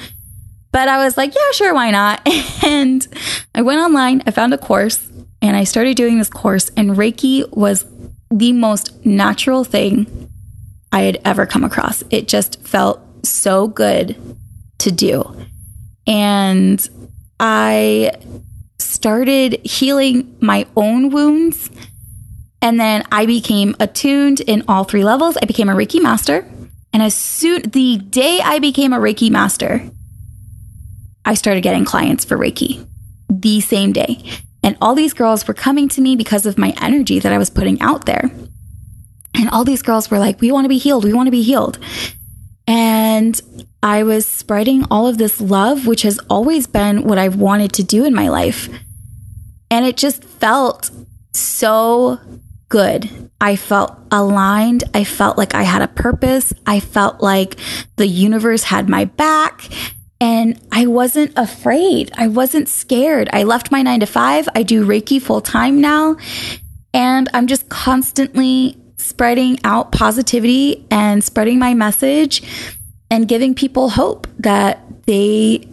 but 0.72 0.88
I 0.88 1.04
was 1.04 1.18
like, 1.18 1.36
yeah, 1.36 1.52
sure, 1.52 1.74
why 1.74 1.92
not? 1.92 2.28
And 2.66 3.08
I 3.56 3.62
went 3.62 3.80
online, 3.80 4.22
I 4.28 4.32
found 4.32 4.54
a 4.54 4.58
course, 4.58 5.10
and 5.42 5.56
I 5.56 5.64
started 5.64 5.96
doing 5.96 6.18
this 6.18 6.30
course, 6.30 6.70
and 6.76 6.92
Reiki 6.92 7.50
was 7.56 7.86
the 8.30 8.52
most 8.52 9.06
natural 9.06 9.64
thing 9.64 10.30
I 10.92 11.02
had 11.02 11.20
ever 11.26 11.46
come 11.46 11.64
across. 11.64 12.04
It 12.10 12.28
just 12.28 12.62
felt 12.62 13.02
so 13.26 13.68
good 13.68 14.16
to 14.80 14.92
do. 14.92 15.36
And 16.06 16.88
I 17.40 18.12
started 18.78 19.66
healing 19.66 20.36
my 20.42 20.68
own 20.76 21.10
wounds. 21.10 21.70
And 22.62 22.80
then 22.80 23.06
I 23.12 23.26
became 23.26 23.76
attuned 23.80 24.42
in 24.42 24.64
all 24.68 24.84
three 24.84 25.06
levels. 25.06 25.38
I 25.42 25.46
became 25.46 25.70
a 25.70 25.74
Reiki 25.74 26.02
master. 26.02 26.46
And 26.92 27.02
as 27.02 27.16
soon 27.16 27.62
the 27.62 27.98
day 27.98 28.42
I 28.44 28.60
became 28.60 28.92
a 28.92 28.98
Reiki 28.98 29.30
master, 29.32 29.90
I 31.24 31.36
started 31.36 31.62
getting 31.62 31.86
clients 31.86 32.26
for 32.26 32.38
Reiki 32.38 32.86
the 33.30 33.62
same 33.62 33.94
day. 33.94 34.22
And 34.62 34.78
all 34.82 34.96
these 34.96 35.14
girls 35.14 35.48
were 35.48 35.54
coming 35.54 35.88
to 35.90 36.02
me 36.02 36.16
because 36.16 36.46
of 36.46 36.58
my 36.58 36.74
energy 36.82 37.20
that 37.20 37.32
I 37.32 37.38
was 37.38 37.50
putting 37.50 37.82
out 37.82 38.06
there. 38.06 38.30
And 39.34 39.50
all 39.50 39.64
these 39.64 39.82
girls 39.82 40.12
were 40.12 40.20
like, 40.20 40.42
we 40.42 40.52
want 40.52 40.66
to 40.66 40.70
be 40.70 40.80
healed. 40.80 41.06
We 41.06 41.14
want 41.14 41.28
to 41.28 41.32
be 41.32 41.44
healed. 41.44 41.80
And 42.70 43.42
I 43.82 44.04
was 44.04 44.28
spreading 44.28 44.86
all 44.92 45.08
of 45.08 45.18
this 45.18 45.42
love, 45.42 45.88
which 45.88 46.04
has 46.04 46.20
always 46.30 46.68
been 46.68 47.04
what 47.04 47.18
I've 47.18 47.36
wanted 47.36 47.74
to 47.74 47.84
do 47.84 48.06
in 48.06 48.14
my 48.14 48.30
life. 48.30 48.70
And 49.72 49.86
it 49.86 49.98
just 49.98 50.24
felt 50.24 50.92
so 51.34 52.20
good. 52.70 53.32
I 53.42 53.56
felt 53.56 53.98
aligned. 54.12 54.84
I 54.94 55.04
felt 55.04 55.36
like 55.36 55.56
I 55.56 55.64
had 55.64 55.82
a 55.82 55.88
purpose. 55.88 56.54
I 56.68 56.80
felt 56.80 57.22
like 57.22 57.56
the 57.96 58.06
universe 58.06 58.66
had 58.66 58.88
my 58.88 59.06
back. 59.06 59.68
And 60.22 60.62
I 60.72 60.86
wasn't 60.86 61.32
afraid. 61.36 62.12
I 62.16 62.28
wasn't 62.28 62.70
scared. 62.70 63.30
I 63.34 63.44
left 63.44 63.72
my 63.72 63.82
nine 63.82 64.02
to 64.02 64.06
five. 64.06 64.48
I 64.54 64.62
do 64.62 64.86
Reiki 64.86 65.20
full 65.20 65.42
time 65.42 65.82
now. 65.82 66.18
And 66.94 67.30
I'm 67.34 67.48
just 67.48 67.68
constantly 67.70 68.79
spreading 69.00 69.60
out 69.64 69.92
positivity 69.92 70.86
and 70.92 71.24
spreading 71.24 71.60
my 71.60 71.74
message 71.74 72.44
and 73.10 73.28
giving 73.28 73.56
people 73.56 73.90
hope 73.90 74.28
that 74.38 74.84
they 75.06 75.68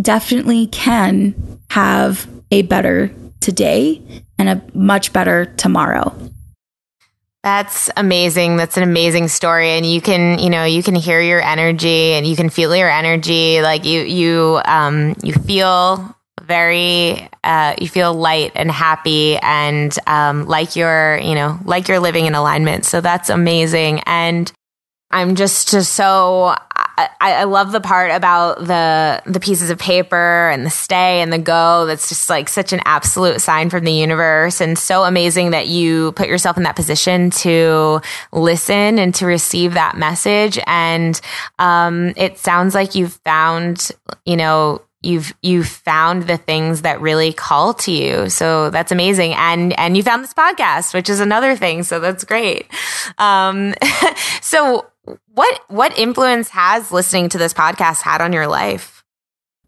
definitely 0.00 0.66
can 0.68 1.60
have 1.70 2.28
a 2.50 2.62
better 2.62 3.10
today 3.40 4.00
and 4.38 4.48
a 4.48 4.62
much 4.74 5.12
better 5.12 5.46
tomorrow. 5.56 6.14
That's 7.42 7.88
amazing. 7.96 8.56
That's 8.56 8.76
an 8.76 8.82
amazing 8.82 9.28
story. 9.28 9.70
And 9.70 9.86
you 9.86 10.00
can, 10.00 10.38
you 10.38 10.50
know, 10.50 10.64
you 10.64 10.82
can 10.82 10.94
hear 10.94 11.22
your 11.22 11.40
energy 11.40 12.12
and 12.12 12.26
you 12.26 12.36
can 12.36 12.50
feel 12.50 12.74
your 12.76 12.90
energy. 12.90 13.62
Like 13.62 13.86
you, 13.86 14.02
you, 14.02 14.60
um, 14.66 15.16
you 15.22 15.32
feel 15.32 16.14
very, 16.50 17.28
uh, 17.44 17.76
you 17.80 17.88
feel 17.88 18.12
light 18.12 18.52
and 18.56 18.70
happy 18.70 19.36
and, 19.38 19.96
um, 20.06 20.46
like 20.46 20.74
you're, 20.74 21.18
you 21.18 21.36
know, 21.36 21.58
like 21.64 21.86
you're 21.86 22.00
living 22.00 22.26
in 22.26 22.34
alignment. 22.34 22.84
So 22.84 23.00
that's 23.00 23.30
amazing. 23.30 24.00
And 24.00 24.52
I'm 25.12 25.36
just, 25.36 25.70
just 25.70 25.94
so 25.94 26.56
I, 27.00 27.08
I, 27.32 27.44
love 27.44 27.72
the 27.72 27.80
part 27.80 28.10
about 28.10 28.58
the 28.58 29.22
the 29.24 29.40
pieces 29.40 29.70
of 29.70 29.78
paper 29.78 30.50
and 30.50 30.66
the 30.66 30.70
stay 30.70 31.22
and 31.22 31.32
the 31.32 31.38
go. 31.38 31.86
That's 31.86 32.08
just 32.08 32.28
like 32.28 32.48
such 32.48 32.72
an 32.72 32.80
absolute 32.84 33.40
sign 33.40 33.70
from 33.70 33.84
the 33.84 33.92
universe, 33.92 34.60
and 34.60 34.78
so 34.78 35.04
amazing 35.04 35.50
that 35.50 35.68
you 35.68 36.12
put 36.12 36.28
yourself 36.28 36.56
in 36.56 36.64
that 36.64 36.76
position 36.76 37.30
to 37.30 38.00
listen 38.32 38.98
and 38.98 39.14
to 39.14 39.26
receive 39.26 39.74
that 39.74 39.96
message. 39.96 40.58
And 40.66 41.18
um, 41.58 42.12
it 42.16 42.38
sounds 42.38 42.74
like 42.74 42.94
you've 42.94 43.14
found, 43.24 43.90
you 44.26 44.36
know, 44.36 44.82
you've 45.02 45.32
you've 45.42 45.68
found 45.68 46.24
the 46.24 46.36
things 46.36 46.82
that 46.82 47.00
really 47.00 47.32
call 47.32 47.72
to 47.72 47.90
you 47.90 48.28
so 48.28 48.70
that's 48.70 48.92
amazing 48.92 49.32
and 49.34 49.78
and 49.78 49.96
you 49.96 50.02
found 50.02 50.22
this 50.22 50.34
podcast 50.34 50.92
which 50.92 51.08
is 51.08 51.20
another 51.20 51.56
thing 51.56 51.82
so 51.82 52.00
that's 52.00 52.24
great 52.24 52.66
um 53.18 53.74
so 54.42 54.86
what 55.34 55.60
what 55.68 55.98
influence 55.98 56.50
has 56.50 56.92
listening 56.92 57.28
to 57.30 57.38
this 57.38 57.54
podcast 57.54 58.02
had 58.02 58.20
on 58.20 58.32
your 58.32 58.46
life? 58.46 59.04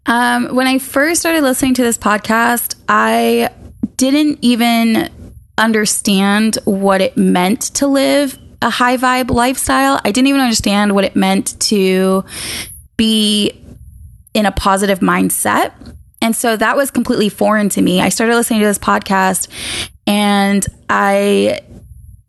Um, 0.07 0.55
when 0.55 0.67
I 0.67 0.79
first 0.79 1.21
started 1.21 1.43
listening 1.43 1.75
to 1.75 1.83
this 1.83 1.97
podcast, 1.97 2.75
I 2.89 3.51
didn't 3.97 4.39
even 4.43 5.11
understand 5.57 6.59
what 6.65 7.01
it 7.01 7.17
meant 7.17 7.61
to 7.75 7.87
live 7.87 8.39
a 8.61 8.71
high 8.71 8.97
vibe 8.97 9.31
lifestyle. 9.31 10.01
I 10.05 10.12
didn't 10.12 10.29
even 10.29 10.41
understand 10.41 10.95
what 10.95 11.05
it 11.05 11.17
meant 11.17 11.59
to 11.69 12.25
be 12.97 13.62
in 14.35 14.47
a 14.47 14.53
positive 14.53 15.01
mindset. 15.01 15.73
And 16.21 16.37
so 16.37 16.57
that 16.57 16.77
was 16.77 16.91
completely 16.91 17.29
foreign 17.29 17.69
to 17.71 17.83
me. 17.83 18.01
I 18.01 18.09
started 18.09 18.37
listening 18.37 18.61
to 18.61 18.67
this 18.67 18.79
podcast 18.79 19.49
and 20.07 20.65
I 20.89 21.61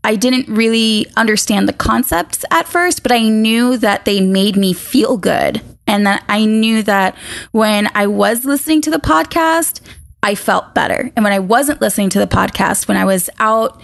I 0.03 0.15
didn't 0.15 0.49
really 0.49 1.07
understand 1.15 1.67
the 1.67 1.73
concepts 1.73 2.43
at 2.51 2.67
first, 2.67 3.03
but 3.03 3.11
I 3.11 3.29
knew 3.29 3.77
that 3.77 4.03
they 4.03 4.19
made 4.19 4.57
me 4.57 4.73
feel 4.73 5.17
good. 5.17 5.61
And 5.85 6.05
that 6.07 6.23
I 6.27 6.45
knew 6.45 6.81
that 6.83 7.15
when 7.51 7.89
I 7.93 8.07
was 8.07 8.45
listening 8.45 8.81
to 8.81 8.89
the 8.89 8.99
podcast, 8.99 9.81
I 10.21 10.35
felt 10.35 10.73
better. 10.73 11.11
And 11.15 11.23
when 11.23 11.33
I 11.33 11.39
wasn't 11.39 11.81
listening 11.81 12.09
to 12.11 12.19
the 12.19 12.27
podcast, 12.27 12.87
when 12.87 12.97
I 12.97 13.05
was 13.05 13.29
out 13.39 13.81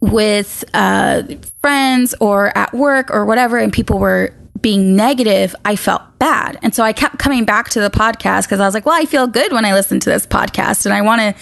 with 0.00 0.64
uh, 0.72 1.22
friends 1.60 2.14
or 2.20 2.56
at 2.56 2.72
work 2.72 3.10
or 3.10 3.26
whatever, 3.26 3.58
and 3.58 3.72
people 3.72 3.98
were 3.98 4.32
being 4.66 4.96
negative, 4.96 5.54
I 5.64 5.76
felt 5.76 6.02
bad. 6.18 6.58
And 6.60 6.74
so 6.74 6.82
I 6.82 6.92
kept 6.92 7.20
coming 7.20 7.44
back 7.44 7.68
to 7.68 7.80
the 7.80 7.88
podcast 7.88 8.46
because 8.46 8.58
I 8.58 8.64
was 8.64 8.74
like, 8.74 8.84
well, 8.84 9.00
I 9.00 9.04
feel 9.04 9.28
good 9.28 9.52
when 9.52 9.64
I 9.64 9.72
listen 9.74 10.00
to 10.00 10.10
this 10.10 10.26
podcast 10.26 10.86
and 10.86 10.92
I 10.92 11.02
want 11.02 11.20
to 11.20 11.34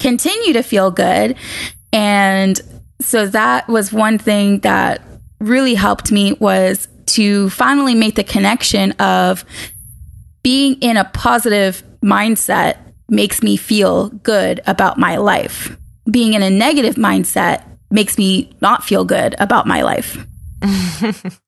continue 0.00 0.52
to 0.54 0.64
feel 0.64 0.90
good. 0.90 1.36
And 1.92 2.60
so 3.00 3.28
that 3.28 3.68
was 3.68 3.92
one 3.92 4.18
thing 4.18 4.58
that 4.62 5.00
really 5.38 5.74
helped 5.74 6.10
me 6.10 6.32
was 6.32 6.88
to 7.14 7.50
finally 7.50 7.94
make 7.94 8.16
the 8.16 8.24
connection 8.24 8.90
of 8.98 9.44
being 10.42 10.74
in 10.80 10.96
a 10.96 11.04
positive 11.04 11.84
mindset 12.04 12.78
makes 13.08 13.44
me 13.44 13.56
feel 13.56 14.08
good 14.08 14.60
about 14.66 14.98
my 14.98 15.18
life. 15.18 15.76
Being 16.10 16.32
in 16.32 16.42
a 16.42 16.50
negative 16.50 16.96
mindset 16.96 17.62
makes 17.92 18.18
me 18.18 18.50
not 18.60 18.82
feel 18.82 19.04
good 19.04 19.36
about 19.38 19.68
my 19.68 19.82
life. 19.82 20.26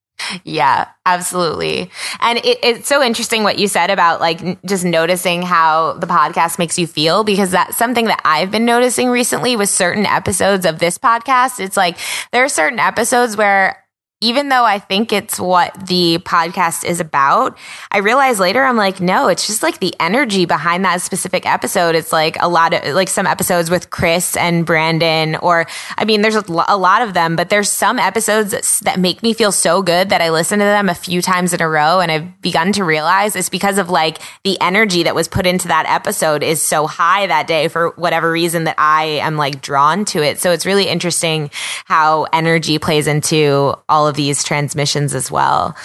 Yeah, 0.44 0.88
absolutely. 1.04 1.90
And 2.20 2.38
it, 2.38 2.58
it's 2.62 2.88
so 2.88 3.02
interesting 3.02 3.42
what 3.42 3.58
you 3.58 3.68
said 3.68 3.90
about 3.90 4.20
like 4.20 4.62
just 4.64 4.84
noticing 4.84 5.42
how 5.42 5.94
the 5.94 6.06
podcast 6.06 6.58
makes 6.58 6.78
you 6.78 6.86
feel 6.86 7.24
because 7.24 7.50
that's 7.50 7.76
something 7.76 8.06
that 8.06 8.20
I've 8.24 8.50
been 8.50 8.64
noticing 8.64 9.08
recently 9.10 9.56
with 9.56 9.68
certain 9.68 10.06
episodes 10.06 10.64
of 10.64 10.78
this 10.78 10.98
podcast. 10.98 11.60
It's 11.60 11.76
like 11.76 11.98
there 12.32 12.44
are 12.44 12.48
certain 12.48 12.78
episodes 12.78 13.36
where 13.36 13.83
even 14.20 14.48
though 14.48 14.64
I 14.64 14.78
think 14.78 15.12
it's 15.12 15.38
what 15.38 15.86
the 15.86 16.18
podcast 16.18 16.84
is 16.84 16.98
about, 16.98 17.58
I 17.90 17.98
realize 17.98 18.40
later 18.40 18.64
I'm 18.64 18.76
like, 18.76 19.00
no, 19.00 19.28
it's 19.28 19.46
just 19.46 19.62
like 19.62 19.80
the 19.80 19.94
energy 20.00 20.46
behind 20.46 20.84
that 20.84 21.02
specific 21.02 21.44
episode. 21.44 21.94
It's 21.94 22.12
like 22.12 22.36
a 22.40 22.48
lot 22.48 22.72
of 22.72 22.94
like 22.94 23.08
some 23.08 23.26
episodes 23.26 23.70
with 23.70 23.90
Chris 23.90 24.36
and 24.36 24.64
Brandon, 24.64 25.36
or 25.36 25.66
I 25.98 26.06
mean, 26.06 26.22
there's 26.22 26.36
a, 26.36 26.44
lot 26.50 27.02
of 27.02 27.12
them, 27.12 27.36
but 27.36 27.50
there's 27.50 27.70
some 27.70 27.98
episodes 27.98 28.80
that, 28.80 28.94
make 29.04 29.22
me 29.22 29.34
feel 29.34 29.52
so 29.52 29.82
good 29.82 30.08
that 30.08 30.22
I 30.22 30.30
listen 30.30 30.60
to 30.60 30.64
them 30.64 30.88
a 30.88 30.94
few 30.94 31.20
times 31.20 31.52
in 31.52 31.60
a 31.60 31.68
row. 31.68 32.00
And 32.00 32.10
I've 32.10 32.40
begun 32.40 32.72
to 32.74 32.84
realize 32.84 33.36
it's 33.36 33.50
because 33.50 33.76
of 33.76 33.90
like 33.90 34.18
the 34.44 34.58
energy 34.60 35.02
that 35.02 35.14
was 35.14 35.28
put 35.28 35.46
into 35.46 35.68
that 35.68 35.84
episode 35.86 36.42
is 36.42 36.62
so 36.62 36.86
high 36.86 37.26
that 37.26 37.46
day 37.46 37.68
for 37.68 37.90
whatever 37.96 38.30
reason 38.30 38.64
that 38.64 38.76
I 38.78 39.04
am 39.04 39.36
like 39.36 39.60
drawn 39.60 40.04
to 40.06 40.22
it. 40.22 40.38
So 40.38 40.52
it's 40.52 40.64
really 40.64 40.88
interesting 40.88 41.50
how 41.84 42.26
energy 42.32 42.78
plays 42.78 43.06
into 43.06 43.74
all 43.88 44.03
of 44.06 44.16
these 44.16 44.44
transmissions 44.44 45.14
as 45.14 45.30
well. 45.30 45.76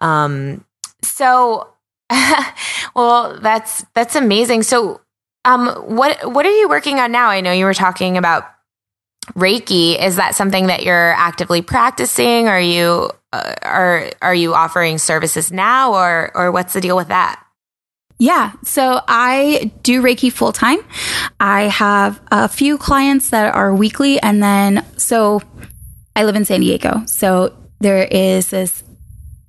Um, 0.00 0.64
so 1.02 1.68
well, 2.94 3.38
that's 3.40 3.84
that's 3.94 4.16
amazing. 4.16 4.62
So, 4.62 5.00
um, 5.44 5.68
what 5.68 6.32
what 6.32 6.46
are 6.46 6.56
you 6.56 6.68
working 6.68 6.98
on 6.98 7.12
now? 7.12 7.28
I 7.28 7.40
know 7.40 7.52
you 7.52 7.64
were 7.64 7.74
talking 7.74 8.16
about 8.16 8.44
Reiki. 9.34 10.02
Is 10.02 10.16
that 10.16 10.34
something 10.34 10.68
that 10.68 10.84
you're 10.84 11.12
actively 11.12 11.60
practicing? 11.60 12.48
Are 12.48 12.60
you 12.60 13.10
uh, 13.32 13.54
are 13.62 14.10
are 14.22 14.34
you 14.34 14.54
offering 14.54 14.98
services 14.98 15.52
now, 15.52 15.94
or 15.94 16.32
or 16.34 16.50
what's 16.50 16.72
the 16.72 16.80
deal 16.80 16.96
with 16.96 17.08
that? 17.08 17.42
Yeah, 18.18 18.52
so 18.64 19.00
I 19.06 19.70
do 19.82 20.02
Reiki 20.02 20.32
full 20.32 20.52
time. 20.52 20.78
I 21.38 21.64
have 21.64 22.20
a 22.32 22.48
few 22.48 22.78
clients 22.78 23.30
that 23.30 23.54
are 23.54 23.74
weekly, 23.74 24.18
and 24.20 24.42
then 24.42 24.84
so 24.96 25.42
I 26.16 26.24
live 26.24 26.36
in 26.36 26.46
San 26.46 26.60
Diego. 26.60 27.02
So 27.06 27.54
there 27.80 28.04
is 28.04 28.48
this 28.50 28.82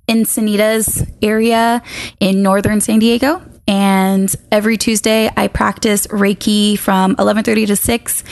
Encinitas 0.08 1.08
area 1.22 1.82
in 2.18 2.42
northern 2.42 2.80
San 2.80 2.98
Diego. 2.98 3.42
And 3.68 4.34
every 4.50 4.76
Tuesday, 4.76 5.30
I 5.36 5.46
practice 5.46 6.06
Reiki 6.08 6.78
from 6.78 7.14
11:30 7.16 7.66
to 7.66 7.76
6 7.76 8.24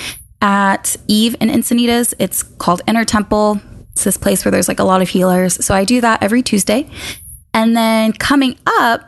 at 0.42 0.96
Eve 1.06 1.36
in 1.40 1.48
Encinitas. 1.48 2.14
It's 2.18 2.42
called 2.42 2.82
Inner 2.88 3.04
Temple. 3.04 3.60
It's 3.92 4.04
this 4.04 4.16
place 4.16 4.44
where 4.44 4.52
there's 4.52 4.68
like 4.68 4.80
a 4.80 4.84
lot 4.84 5.02
of 5.02 5.08
healers. 5.08 5.64
So 5.64 5.74
I 5.74 5.84
do 5.84 6.00
that 6.00 6.22
every 6.22 6.42
Tuesday. 6.42 6.88
And 7.54 7.76
then 7.76 8.12
coming 8.12 8.58
up, 8.66 9.02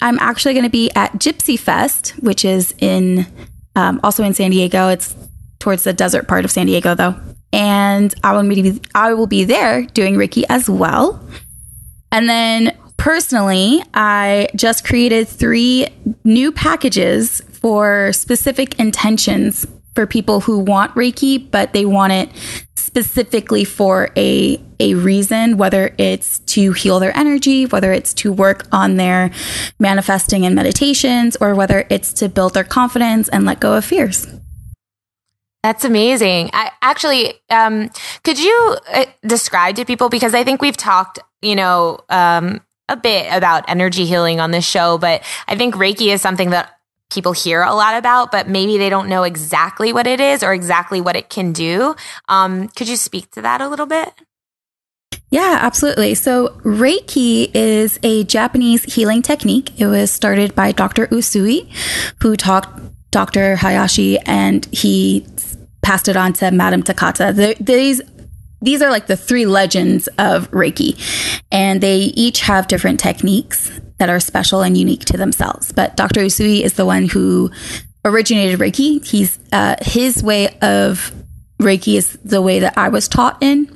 I'm 0.00 0.18
actually 0.18 0.54
going 0.54 0.64
to 0.64 0.70
be 0.70 0.90
at 0.94 1.12
Gypsy 1.14 1.58
Fest, 1.58 2.10
which 2.20 2.44
is 2.44 2.74
in 2.78 3.26
um, 3.76 4.00
also 4.02 4.24
in 4.24 4.34
San 4.34 4.50
Diego. 4.50 4.88
It's 4.88 5.14
towards 5.58 5.84
the 5.84 5.92
desert 5.92 6.28
part 6.28 6.44
of 6.44 6.50
San 6.50 6.66
Diego, 6.66 6.94
though. 6.94 7.14
And 7.56 8.14
I 8.22 8.34
will 8.34 8.46
be 8.46 8.80
I 8.94 9.14
will 9.14 9.26
be 9.26 9.44
there 9.44 9.82
doing 9.82 10.14
Reiki 10.14 10.44
as 10.50 10.68
well. 10.68 11.26
And 12.12 12.28
then 12.28 12.76
personally, 12.98 13.82
I 13.94 14.48
just 14.54 14.84
created 14.84 15.26
three 15.26 15.88
new 16.22 16.52
packages 16.52 17.40
for 17.52 18.12
specific 18.12 18.78
intentions 18.78 19.66
for 19.94 20.06
people 20.06 20.40
who 20.40 20.58
want 20.58 20.94
Reiki, 20.94 21.50
but 21.50 21.72
they 21.72 21.86
want 21.86 22.12
it 22.12 22.28
specifically 22.74 23.64
for 23.64 24.10
a 24.16 24.60
a 24.78 24.92
reason, 24.94 25.56
whether 25.56 25.94
it's 25.96 26.40
to 26.40 26.72
heal 26.72 27.00
their 27.00 27.16
energy, 27.16 27.64
whether 27.64 27.90
it's 27.90 28.12
to 28.12 28.30
work 28.30 28.66
on 28.70 28.96
their 28.96 29.30
manifesting 29.78 30.44
and 30.44 30.54
meditations, 30.54 31.36
or 31.40 31.54
whether 31.54 31.86
it's 31.88 32.12
to 32.12 32.28
build 32.28 32.52
their 32.52 32.64
confidence 32.64 33.30
and 33.30 33.46
let 33.46 33.60
go 33.60 33.74
of 33.74 33.86
fears. 33.86 34.26
That's 35.62 35.84
amazing. 35.84 36.50
I, 36.52 36.70
actually, 36.80 37.34
um, 37.50 37.90
could 38.22 38.38
you 38.38 38.76
uh, 38.92 39.06
describe 39.26 39.76
to 39.76 39.84
people 39.84 40.08
because 40.08 40.34
I 40.34 40.44
think 40.44 40.62
we've 40.62 40.76
talked, 40.76 41.18
you 41.42 41.56
know, 41.56 41.98
um, 42.08 42.60
a 42.88 42.96
bit 42.96 43.32
about 43.32 43.64
energy 43.68 44.06
healing 44.06 44.38
on 44.38 44.52
this 44.52 44.64
show, 44.64 44.96
but 44.96 45.22
I 45.48 45.56
think 45.56 45.74
Reiki 45.74 46.12
is 46.12 46.22
something 46.22 46.50
that 46.50 46.72
people 47.10 47.32
hear 47.32 47.62
a 47.62 47.74
lot 47.74 47.96
about, 47.96 48.30
but 48.30 48.48
maybe 48.48 48.78
they 48.78 48.90
don't 48.90 49.08
know 49.08 49.22
exactly 49.22 49.92
what 49.92 50.06
it 50.06 50.20
is 50.20 50.42
or 50.42 50.52
exactly 50.52 51.00
what 51.00 51.16
it 51.16 51.30
can 51.30 51.52
do. 51.52 51.94
Um, 52.28 52.68
could 52.68 52.88
you 52.88 52.96
speak 52.96 53.30
to 53.32 53.42
that 53.42 53.60
a 53.60 53.68
little 53.68 53.86
bit? 53.86 54.12
Yeah, 55.30 55.58
absolutely. 55.60 56.14
So, 56.14 56.50
Reiki 56.64 57.50
is 57.52 57.98
a 58.02 58.24
Japanese 58.24 58.84
healing 58.84 59.22
technique. 59.22 59.80
It 59.80 59.86
was 59.86 60.10
started 60.10 60.54
by 60.54 60.70
Dr. 60.72 61.08
Usui, 61.08 61.68
who 62.22 62.36
taught 62.36 62.80
Dr. 63.16 63.56
Hayashi, 63.56 64.18
and 64.26 64.66
he 64.72 65.26
passed 65.80 66.06
it 66.06 66.18
on 66.18 66.34
to 66.34 66.50
Madame 66.50 66.82
Takata. 66.82 67.32
The, 67.32 67.56
these 67.58 68.02
these 68.60 68.82
are 68.82 68.90
like 68.90 69.06
the 69.06 69.16
three 69.16 69.46
legends 69.46 70.06
of 70.18 70.50
Reiki, 70.50 71.00
and 71.50 71.80
they 71.80 71.96
each 71.96 72.40
have 72.42 72.68
different 72.68 73.00
techniques 73.00 73.70
that 73.96 74.10
are 74.10 74.20
special 74.20 74.60
and 74.60 74.76
unique 74.76 75.06
to 75.06 75.16
themselves. 75.16 75.72
But 75.72 75.96
Dr. 75.96 76.20
Usui 76.20 76.60
is 76.60 76.74
the 76.74 76.84
one 76.84 77.08
who 77.08 77.50
originated 78.04 78.60
Reiki. 78.60 79.02
He's 79.02 79.38
uh, 79.50 79.76
his 79.80 80.22
way 80.22 80.48
of 80.60 81.10
Reiki 81.58 81.96
is 81.96 82.18
the 82.22 82.42
way 82.42 82.60
that 82.60 82.76
I 82.76 82.90
was 82.90 83.08
taught 83.08 83.42
in, 83.42 83.74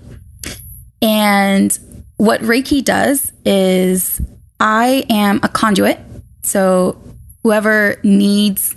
and 1.00 1.78
what 2.18 2.42
Reiki 2.42 2.84
does 2.84 3.32
is 3.46 4.20
I 4.60 5.06
am 5.08 5.40
a 5.42 5.48
conduit. 5.48 5.98
So 6.42 7.00
whoever 7.42 7.98
needs 8.02 8.76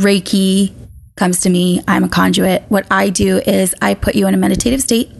Reiki 0.00 0.74
comes 1.16 1.40
to 1.42 1.50
me. 1.50 1.82
I'm 1.86 2.04
a 2.04 2.08
conduit. 2.08 2.64
What 2.68 2.86
I 2.90 3.10
do 3.10 3.38
is 3.38 3.74
I 3.82 3.94
put 3.94 4.14
you 4.14 4.26
in 4.26 4.34
a 4.34 4.38
meditative 4.38 4.80
state 4.80 5.10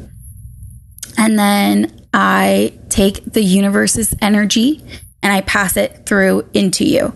and 1.19 1.39
then 1.39 2.07
I 2.15 2.73
take 2.89 3.25
the 3.25 3.43
universe's 3.43 4.15
energy 4.21 4.83
and 5.23 5.33
I 5.33 5.43
pass 5.43 5.77
it 5.77 6.07
through 6.07 6.49
into 6.55 6.85
you. 6.85 7.15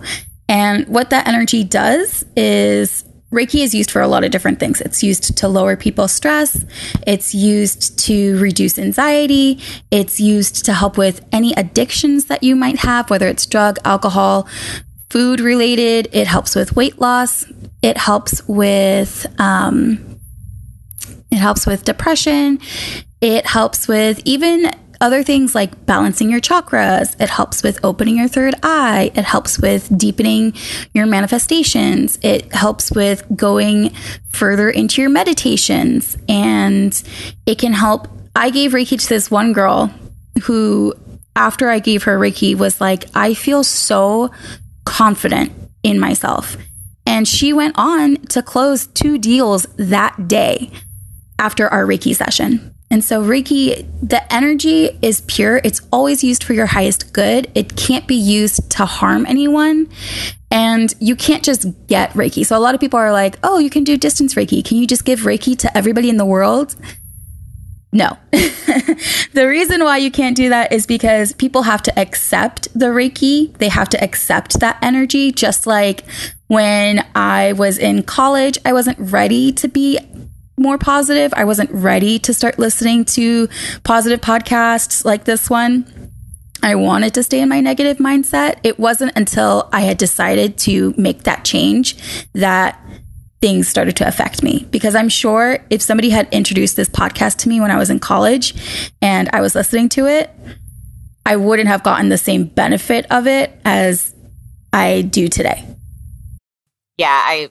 And 0.48 0.86
what 0.88 1.10
that 1.10 1.26
energy 1.26 1.64
does 1.64 2.24
is 2.36 3.04
Reiki 3.32 3.64
is 3.64 3.74
used 3.74 3.90
for 3.90 4.00
a 4.00 4.06
lot 4.06 4.22
of 4.22 4.30
different 4.30 4.60
things. 4.60 4.80
It's 4.80 5.02
used 5.02 5.36
to 5.38 5.48
lower 5.48 5.76
people's 5.76 6.12
stress. 6.12 6.64
It's 7.06 7.34
used 7.34 7.98
to 8.00 8.38
reduce 8.38 8.78
anxiety. 8.78 9.60
It's 9.90 10.20
used 10.20 10.64
to 10.66 10.72
help 10.72 10.96
with 10.96 11.26
any 11.32 11.52
addictions 11.54 12.26
that 12.26 12.44
you 12.44 12.54
might 12.54 12.78
have, 12.80 13.10
whether 13.10 13.26
it's 13.26 13.46
drug, 13.46 13.78
alcohol, 13.84 14.46
food 15.14 15.38
related. 15.38 16.08
It 16.10 16.26
helps 16.26 16.56
with 16.56 16.74
weight 16.74 17.00
loss. 17.00 17.46
It 17.82 17.96
helps 17.96 18.42
with, 18.48 19.24
um, 19.38 20.18
it 21.30 21.36
helps 21.36 21.66
with 21.66 21.84
depression. 21.84 22.58
It 23.20 23.46
helps 23.46 23.86
with 23.86 24.20
even 24.24 24.72
other 25.00 25.22
things 25.22 25.54
like 25.54 25.86
balancing 25.86 26.30
your 26.30 26.40
chakras. 26.40 27.14
It 27.20 27.30
helps 27.30 27.62
with 27.62 27.78
opening 27.84 28.16
your 28.16 28.26
third 28.26 28.56
eye. 28.64 29.12
It 29.14 29.24
helps 29.24 29.56
with 29.56 29.96
deepening 29.96 30.52
your 30.92 31.06
manifestations. 31.06 32.18
It 32.20 32.52
helps 32.52 32.90
with 32.90 33.22
going 33.36 33.90
further 34.30 34.68
into 34.68 35.00
your 35.00 35.10
meditations. 35.10 36.18
And 36.28 36.92
it 37.46 37.58
can 37.58 37.72
help. 37.72 38.08
I 38.34 38.50
gave 38.50 38.72
Reiki 38.72 39.00
to 39.00 39.08
this 39.08 39.30
one 39.30 39.52
girl 39.52 39.94
who, 40.42 40.92
after 41.36 41.68
I 41.70 41.78
gave 41.78 42.02
her 42.02 42.18
Reiki, 42.18 42.56
was 42.56 42.80
like, 42.80 43.04
I 43.14 43.34
feel 43.34 43.62
so 43.62 44.32
confident 44.84 45.52
in 45.82 45.98
myself. 45.98 46.56
And 47.06 47.28
she 47.28 47.52
went 47.52 47.74
on 47.76 48.16
to 48.28 48.42
close 48.42 48.86
two 48.86 49.18
deals 49.18 49.66
that 49.76 50.26
day 50.26 50.70
after 51.38 51.68
our 51.68 51.84
Reiki 51.84 52.14
session. 52.14 52.74
And 52.90 53.02
so, 53.02 53.22
Reiki, 53.22 53.86
the 54.02 54.32
energy 54.32 54.90
is 55.02 55.22
pure. 55.22 55.60
It's 55.64 55.80
always 55.92 56.22
used 56.22 56.44
for 56.44 56.52
your 56.52 56.66
highest 56.66 57.12
good. 57.12 57.50
It 57.54 57.76
can't 57.76 58.06
be 58.06 58.14
used 58.14 58.70
to 58.72 58.84
harm 58.84 59.26
anyone. 59.26 59.88
And 60.50 60.94
you 61.00 61.16
can't 61.16 61.42
just 61.42 61.66
get 61.88 62.10
Reiki. 62.10 62.46
So, 62.46 62.56
a 62.56 62.60
lot 62.60 62.74
of 62.74 62.80
people 62.80 62.98
are 62.98 63.12
like, 63.12 63.38
oh, 63.42 63.58
you 63.58 63.70
can 63.70 63.84
do 63.84 63.96
distance 63.96 64.34
Reiki. 64.34 64.64
Can 64.64 64.76
you 64.78 64.86
just 64.86 65.04
give 65.04 65.20
Reiki 65.20 65.58
to 65.58 65.76
everybody 65.76 66.08
in 66.08 66.18
the 66.18 66.24
world? 66.24 66.76
No. 67.94 68.18
the 68.32 69.46
reason 69.48 69.84
why 69.84 69.98
you 69.98 70.10
can't 70.10 70.36
do 70.36 70.48
that 70.48 70.72
is 70.72 70.84
because 70.84 71.32
people 71.32 71.62
have 71.62 71.80
to 71.82 71.96
accept 71.96 72.66
the 72.76 72.86
Reiki. 72.86 73.56
They 73.58 73.68
have 73.68 73.88
to 73.90 74.02
accept 74.02 74.58
that 74.58 74.78
energy. 74.82 75.30
Just 75.30 75.64
like 75.64 76.02
when 76.48 77.06
I 77.14 77.52
was 77.52 77.78
in 77.78 78.02
college, 78.02 78.58
I 78.64 78.72
wasn't 78.72 78.98
ready 78.98 79.52
to 79.52 79.68
be 79.68 80.00
more 80.58 80.76
positive. 80.76 81.32
I 81.36 81.44
wasn't 81.44 81.70
ready 81.70 82.18
to 82.18 82.34
start 82.34 82.58
listening 82.58 83.04
to 83.16 83.48
positive 83.84 84.20
podcasts 84.20 85.04
like 85.04 85.22
this 85.22 85.48
one. 85.48 85.86
I 86.64 86.74
wanted 86.74 87.14
to 87.14 87.22
stay 87.22 87.40
in 87.40 87.48
my 87.48 87.60
negative 87.60 87.98
mindset. 87.98 88.58
It 88.64 88.76
wasn't 88.76 89.12
until 89.14 89.68
I 89.72 89.82
had 89.82 89.98
decided 89.98 90.58
to 90.58 90.94
make 90.96 91.22
that 91.22 91.44
change 91.44 91.96
that 92.32 92.80
things 93.44 93.68
started 93.68 93.94
to 93.94 94.08
affect 94.08 94.42
me. 94.42 94.66
Because 94.70 94.94
I'm 94.94 95.10
sure 95.10 95.58
if 95.68 95.82
somebody 95.82 96.08
had 96.08 96.26
introduced 96.32 96.76
this 96.76 96.88
podcast 96.88 97.36
to 97.40 97.50
me 97.50 97.60
when 97.60 97.70
I 97.70 97.76
was 97.76 97.90
in 97.90 97.98
college 97.98 98.54
and 99.02 99.28
I 99.34 99.42
was 99.42 99.54
listening 99.54 99.90
to 99.90 100.06
it, 100.06 100.30
I 101.26 101.36
wouldn't 101.36 101.68
have 101.68 101.82
gotten 101.82 102.08
the 102.08 102.16
same 102.16 102.44
benefit 102.44 103.04
of 103.10 103.26
it 103.26 103.52
as 103.66 104.14
I 104.72 105.02
do 105.02 105.28
today. 105.28 105.62
Yeah, 106.96 107.10
I 107.10 107.50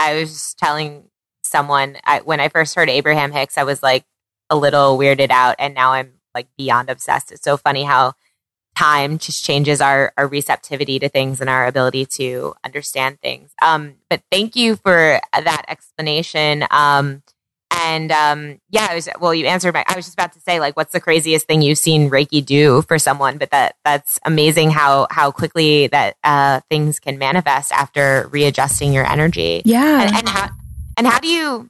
I 0.00 0.14
was 0.18 0.56
telling 0.58 1.04
someone 1.44 1.98
I, 2.02 2.18
when 2.22 2.40
I 2.40 2.48
first 2.48 2.74
heard 2.74 2.90
Abraham 2.90 3.30
Hicks, 3.30 3.56
I 3.56 3.62
was 3.62 3.80
like 3.80 4.04
a 4.50 4.56
little 4.56 4.98
weirded 4.98 5.30
out, 5.30 5.54
and 5.60 5.72
now 5.72 5.92
I'm 5.92 6.14
like 6.34 6.48
beyond 6.56 6.90
obsessed. 6.90 7.30
It's 7.30 7.44
so 7.44 7.56
funny 7.56 7.84
how 7.84 8.14
time 8.78 9.18
just 9.18 9.44
changes 9.44 9.80
our, 9.80 10.12
our 10.16 10.28
receptivity 10.28 10.98
to 11.00 11.08
things 11.08 11.40
and 11.40 11.50
our 11.50 11.66
ability 11.66 12.06
to 12.06 12.54
understand 12.64 13.20
things. 13.20 13.50
Um, 13.60 13.94
but 14.08 14.22
thank 14.30 14.54
you 14.54 14.76
for 14.76 15.20
that 15.32 15.64
explanation. 15.66 16.64
Um, 16.70 17.22
and 17.70 18.10
um, 18.12 18.60
yeah, 18.70 18.88
I 18.90 18.94
was 18.94 19.08
well. 19.20 19.34
You 19.34 19.46
answered 19.46 19.74
my. 19.74 19.84
I 19.86 19.94
was 19.94 20.06
just 20.06 20.14
about 20.14 20.32
to 20.32 20.40
say, 20.40 20.58
like, 20.58 20.76
what's 20.76 20.92
the 20.92 21.00
craziest 21.00 21.46
thing 21.46 21.60
you've 21.60 21.78
seen 21.78 22.08
Reiki 22.08 22.44
do 22.44 22.82
for 22.82 22.98
someone? 22.98 23.36
But 23.36 23.50
that 23.50 23.76
that's 23.84 24.18
amazing 24.24 24.70
how 24.70 25.06
how 25.10 25.30
quickly 25.30 25.86
that 25.88 26.16
uh, 26.24 26.60
things 26.70 26.98
can 26.98 27.18
manifest 27.18 27.70
after 27.72 28.28
readjusting 28.32 28.94
your 28.94 29.06
energy. 29.06 29.62
Yeah, 29.66 30.02
and, 30.02 30.16
and 30.16 30.28
how 30.28 30.48
and 30.96 31.06
how 31.06 31.18
do 31.18 31.28
you? 31.28 31.68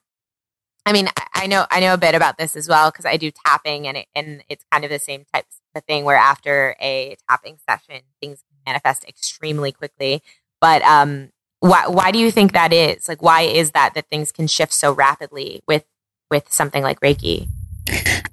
I 0.86 0.92
mean, 0.92 1.08
I 1.34 1.48
know 1.48 1.66
I 1.68 1.80
know 1.80 1.94
a 1.94 1.98
bit 1.98 2.14
about 2.14 2.38
this 2.38 2.54
as 2.54 2.68
well 2.68 2.90
because 2.90 3.04
I 3.04 3.16
do 3.16 3.32
tapping, 3.44 3.88
and 3.88 3.96
it, 3.96 4.06
and 4.14 4.44
it's 4.48 4.64
kind 4.70 4.84
of 4.84 4.90
the 4.90 5.00
same 5.00 5.24
type 5.34 5.46
the 5.74 5.80
thing 5.80 6.04
where 6.04 6.16
after 6.16 6.76
a 6.80 7.16
tapping 7.28 7.58
session, 7.68 8.02
things 8.20 8.44
manifest 8.66 9.04
extremely 9.06 9.72
quickly. 9.72 10.22
But 10.60 10.82
um, 10.82 11.30
why 11.60 11.86
why 11.86 12.10
do 12.10 12.18
you 12.18 12.30
think 12.30 12.52
that 12.52 12.72
is? 12.72 13.08
Like, 13.08 13.22
why 13.22 13.42
is 13.42 13.72
that 13.72 13.94
that 13.94 14.08
things 14.10 14.32
can 14.32 14.46
shift 14.46 14.72
so 14.72 14.92
rapidly 14.92 15.62
with 15.66 15.84
with 16.30 16.52
something 16.52 16.82
like 16.82 17.00
Reiki? 17.00 17.48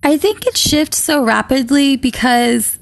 I 0.04 0.18
think 0.18 0.46
it 0.46 0.58
shifts 0.58 0.98
so 0.98 1.24
rapidly 1.24 1.96
because, 1.98 2.78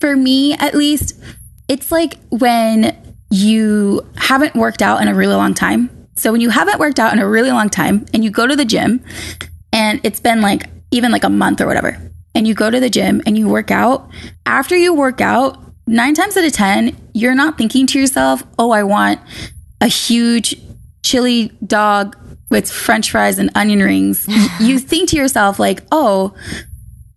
for 0.00 0.16
me 0.16 0.54
at 0.54 0.74
least, 0.74 1.20
it's 1.68 1.90
like 1.90 2.14
when 2.30 2.96
you 3.30 4.06
haven't 4.16 4.54
worked 4.54 4.82
out 4.82 5.00
in 5.00 5.08
a 5.08 5.14
really 5.14 5.34
long 5.34 5.54
time. 5.54 5.90
So 6.14 6.30
when 6.30 6.40
you 6.40 6.50
haven't 6.50 6.78
worked 6.78 7.00
out 7.00 7.12
in 7.12 7.18
a 7.18 7.26
really 7.26 7.50
long 7.50 7.70
time 7.70 8.04
and 8.12 8.22
you 8.22 8.30
go 8.30 8.46
to 8.46 8.54
the 8.54 8.64
gym 8.64 9.02
and 9.72 10.00
it's 10.04 10.20
been 10.20 10.42
like 10.42 10.68
even 10.90 11.10
like 11.10 11.24
a 11.24 11.30
month 11.30 11.60
or 11.60 11.66
whatever, 11.66 11.98
and 12.34 12.46
you 12.46 12.54
go 12.54 12.70
to 12.70 12.80
the 12.80 12.90
gym 12.90 13.22
and 13.26 13.36
you 13.36 13.48
work 13.48 13.70
out, 13.70 14.08
after 14.46 14.76
you 14.76 14.94
work 14.94 15.20
out, 15.20 15.58
nine 15.86 16.14
times 16.14 16.36
out 16.36 16.44
of 16.44 16.52
10, 16.52 16.96
you're 17.12 17.34
not 17.34 17.58
thinking 17.58 17.86
to 17.88 18.00
yourself, 18.00 18.42
oh, 18.58 18.70
I 18.70 18.82
want 18.82 19.20
a 19.80 19.86
huge 19.86 20.56
chili 21.02 21.52
dog 21.66 22.16
with 22.50 22.70
french 22.70 23.10
fries 23.10 23.38
and 23.38 23.50
onion 23.54 23.80
rings. 23.80 24.26
you 24.60 24.78
think 24.78 25.10
to 25.10 25.16
yourself, 25.16 25.58
like, 25.58 25.82
oh, 25.90 26.34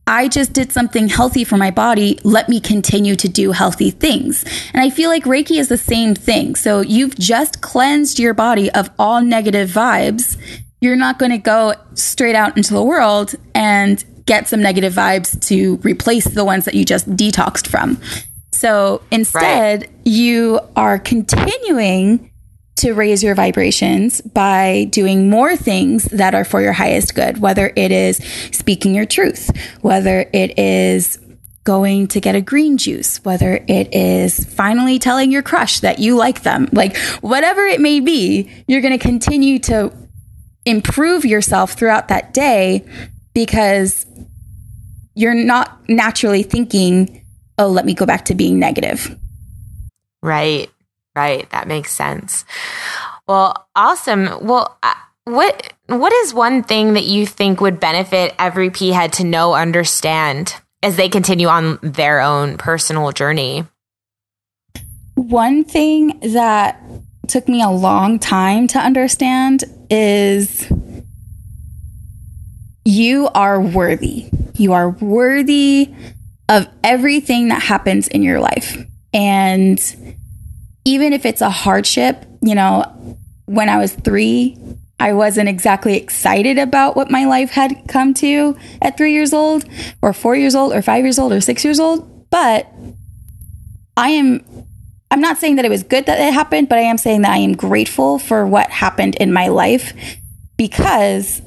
I 0.08 0.28
just 0.28 0.54
did 0.54 0.71
something 0.71 1.08
healthy 1.08 1.43
for 1.43 1.58
my 1.58 1.71
body. 1.71 2.19
Let 2.23 2.47
me 2.47 2.60
continue 2.60 3.15
to 3.15 3.28
do 3.28 3.51
healthy 3.51 3.89
things. 3.89 4.45
And 4.73 4.84
I 4.84 4.89
feel 4.91 5.10
like 5.10 5.23
Reiki 5.23 5.60
is 5.60 5.67
the 5.67 5.78
same 5.78 6.13
thing. 6.13 6.56
So 6.56 6.82
you've 6.82 7.17
just 7.17 7.62
cleansed 7.62 8.19
your 8.19 8.36
body 8.36 8.71
of 8.71 8.89
all 8.99 9.21
negative 9.21 9.69
vibes. 9.69 10.38
You're 10.80 10.95
not 10.95 11.17
going 11.17 11.32
to 11.32 11.39
go 11.39 11.73
straight 11.95 12.36
out 12.36 12.56
into 12.56 12.73
the 12.73 12.84
world 12.84 13.34
and 13.56 14.04
get 14.25 14.47
some 14.47 14.61
negative 14.61 14.93
vibes 14.93 15.39
to 15.47 15.77
replace 15.77 16.25
the 16.25 16.45
ones 16.45 16.65
that 16.65 16.73
you 16.73 16.85
just 16.85 17.09
detoxed 17.15 17.67
from. 17.67 17.99
So 18.51 19.01
instead, 19.11 19.81
right. 19.81 19.89
you 20.05 20.59
are 20.75 20.97
continuing 20.97 22.31
to 22.77 22.93
raise 22.93 23.23
your 23.23 23.35
vibrations 23.35 24.21
by 24.21 24.88
doing 24.89 25.29
more 25.29 25.55
things 25.55 26.05
that 26.05 26.35
are 26.35 26.43
for 26.43 26.61
your 26.61 26.73
highest 26.73 27.15
good, 27.15 27.39
whether 27.39 27.71
it 27.75 27.91
is 27.91 28.17
speaking 28.51 28.93
your 28.93 29.05
truth, 29.05 29.49
whether 29.81 30.29
it 30.33 30.57
is 30.59 31.19
going 31.63 32.07
to 32.07 32.21
get 32.21 32.35
a 32.35 32.41
green 32.41 32.77
juice, 32.77 33.23
whether 33.23 33.63
it 33.67 33.93
is 33.93 34.45
finally 34.45 34.99
telling 34.99 35.31
your 35.31 35.41
crush 35.41 35.79
that 35.79 35.99
you 35.99 36.15
like 36.15 36.43
them, 36.43 36.67
like 36.71 36.95
whatever 37.21 37.65
it 37.65 37.81
may 37.81 37.99
be, 37.99 38.49
you're 38.67 38.81
going 38.81 38.97
to 38.97 39.03
continue 39.03 39.57
to 39.57 39.91
improve 40.65 41.25
yourself 41.25 41.73
throughout 41.73 42.07
that 42.07 42.33
day 42.33 42.85
because 43.36 44.08
you're 45.13 45.36
not 45.36 45.88
naturally 45.88 46.41
thinking 46.41 47.21
oh, 47.58 47.67
let 47.67 47.86
me 47.86 47.93
go 47.93 48.06
back 48.06 48.26
to 48.26 48.36
being 48.36 48.60
negative. 48.60 49.17
Right, 50.21 50.69
right. 51.15 51.50
That 51.52 51.67
makes 51.67 51.91
sense. 51.91 52.45
Well, 53.28 53.67
awesome. 53.76 54.45
Well, 54.45 54.78
uh, 54.84 54.93
what 55.26 55.74
what 55.88 56.13
is 56.13 56.34
one 56.34 56.63
thing 56.63 56.93
that 56.93 57.06
you 57.06 57.26
think 57.26 57.62
would 57.62 57.80
benefit 57.80 58.36
every 58.38 58.69
P 58.69 58.91
head 58.91 59.13
to 59.13 59.24
know, 59.24 59.54
understand 59.54 60.56
as 60.84 60.98
they 60.98 61.10
continue 61.10 61.48
on 61.48 61.80
their 61.82 62.21
own 62.21 62.58
personal 62.58 63.12
journey? 63.12 63.65
One 65.15 65.63
thing 65.63 66.19
that 66.34 66.82
took 67.28 67.48
me 67.48 67.62
a 67.62 67.69
long 67.69 68.19
time 68.19 68.67
to 68.67 68.80
understand 68.80 69.63
is 69.89 70.67
you 72.86 73.28
are 73.30 73.60
worthy. 73.60 74.30
You 74.54 74.74
are 74.74 74.89
worthy 74.89 75.93
of 76.48 76.67
everything 76.84 77.50
that 77.50 77.63
happens 77.63 78.08
in 78.08 78.21
your 78.21 78.39
life. 78.39 78.78
And 79.13 79.80
even 80.86 81.12
if 81.12 81.26
it's 81.26 81.41
a 81.41 81.50
hardship, 81.50 82.26
you 82.41 82.54
know, 82.54 83.17
when 83.45 83.69
I 83.69 83.78
was 83.78 83.93
three, 83.93 84.58
I 85.00 85.13
wasn't 85.13 85.50
exactly 85.50 85.98
excited 85.98 86.60
about 86.60 86.95
what 86.95 87.10
my 87.10 87.26
life 87.26 87.50
had 87.50 87.88
come 87.88 88.13
to 88.15 88.56
at 88.82 88.98
three 88.98 89.13
years 89.13 89.34
old, 89.34 89.65
or 90.02 90.13
four 90.13 90.36
years 90.36 90.56
old, 90.56 90.71
or 90.71 90.82
five 90.82 91.04
years 91.04 91.19
old, 91.19 91.34
or 91.34 91.41
six 91.41 91.65
years 91.65 91.80
old. 91.80 92.30
But 92.30 92.71
I 93.98 94.10
am, 94.10 94.45
I'm 95.10 95.21
not 95.21 95.38
saying 95.38 95.56
that 95.58 95.65
it 95.65 95.69
was 95.69 95.84
good 95.84 96.06
that 96.06 96.19
it 96.19 96.34
happened, 96.34 96.69
but 96.69 96.78
I 96.78 96.84
am 96.84 96.98
saying 96.98 97.24
that 97.24 97.32
I 97.32 97.38
am 97.38 97.54
grateful 97.54 98.19
for 98.19 98.45
what 98.45 98.69
happened 98.69 99.15
in 99.15 99.34
my 99.34 99.48
life 99.48 99.93
because 100.56 101.41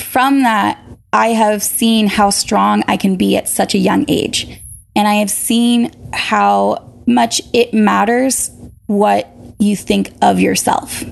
from 0.00 0.42
that, 0.42 0.78
I 1.12 1.28
have 1.28 1.62
seen 1.62 2.06
how 2.06 2.30
strong 2.30 2.82
I 2.86 2.96
can 2.96 3.16
be 3.16 3.36
at 3.36 3.48
such 3.48 3.74
a 3.74 3.78
young 3.78 4.04
age. 4.08 4.62
And 4.94 5.06
I 5.08 5.14
have 5.14 5.30
seen 5.30 5.92
how 6.12 6.92
much 7.06 7.40
it 7.52 7.72
matters 7.72 8.50
what 8.86 9.32
you 9.58 9.76
think 9.76 10.12
of 10.20 10.40
yourself. 10.40 11.02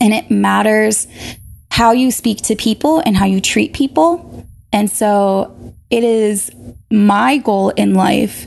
And 0.00 0.12
it 0.14 0.30
matters 0.30 1.06
how 1.70 1.92
you 1.92 2.10
speak 2.10 2.38
to 2.42 2.56
people 2.56 3.00
and 3.04 3.16
how 3.16 3.26
you 3.26 3.40
treat 3.40 3.72
people. 3.72 4.46
And 4.72 4.90
so 4.90 5.74
it 5.90 6.04
is 6.04 6.50
my 6.90 7.38
goal 7.38 7.70
in 7.70 7.94
life 7.94 8.46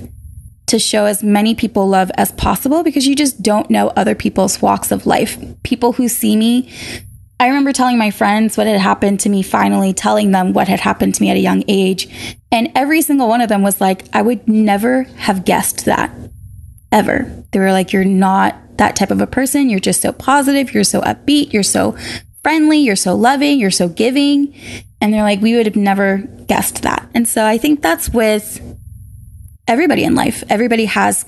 to 0.67 0.79
show 0.79 1.05
as 1.05 1.21
many 1.21 1.53
people 1.53 1.87
love 1.87 2.11
as 2.15 2.31
possible 2.31 2.83
because 2.83 3.05
you 3.05 3.15
just 3.15 3.41
don't 3.41 3.69
know 3.69 3.89
other 3.89 4.15
people's 4.15 4.61
walks 4.61 4.91
of 4.91 5.05
life. 5.05 5.37
People 5.63 5.93
who 5.93 6.07
see 6.07 6.35
me 6.35 6.71
I 7.41 7.47
remember 7.47 7.73
telling 7.73 7.97
my 7.97 8.11
friends 8.11 8.55
what 8.55 8.67
had 8.67 8.79
happened 8.79 9.21
to 9.21 9.29
me, 9.29 9.41
finally 9.41 9.93
telling 9.93 10.29
them 10.29 10.53
what 10.53 10.67
had 10.67 10.79
happened 10.79 11.15
to 11.15 11.23
me 11.23 11.31
at 11.31 11.37
a 11.37 11.39
young 11.39 11.63
age. 11.67 12.07
And 12.51 12.71
every 12.75 13.01
single 13.01 13.27
one 13.27 13.41
of 13.41 13.49
them 13.49 13.63
was 13.63 13.81
like, 13.81 14.05
I 14.13 14.21
would 14.21 14.47
never 14.47 15.05
have 15.15 15.43
guessed 15.43 15.85
that 15.85 16.11
ever. 16.91 17.43
They 17.49 17.57
were 17.57 17.71
like, 17.71 17.93
You're 17.93 18.05
not 18.05 18.77
that 18.77 18.95
type 18.95 19.09
of 19.09 19.21
a 19.21 19.25
person. 19.25 19.71
You're 19.71 19.79
just 19.79 20.03
so 20.03 20.11
positive. 20.11 20.71
You're 20.71 20.83
so 20.83 21.01
upbeat. 21.01 21.51
You're 21.51 21.63
so 21.63 21.97
friendly. 22.43 22.77
You're 22.77 22.95
so 22.95 23.15
loving. 23.15 23.59
You're 23.59 23.71
so 23.71 23.89
giving. 23.89 24.53
And 25.01 25.11
they're 25.11 25.23
like, 25.23 25.41
We 25.41 25.55
would 25.55 25.65
have 25.65 25.75
never 25.75 26.17
guessed 26.45 26.83
that. 26.83 27.09
And 27.15 27.27
so 27.27 27.43
I 27.43 27.57
think 27.57 27.81
that's 27.81 28.07
with 28.07 28.61
everybody 29.67 30.03
in 30.03 30.13
life. 30.13 30.43
Everybody 30.47 30.85
has 30.85 31.25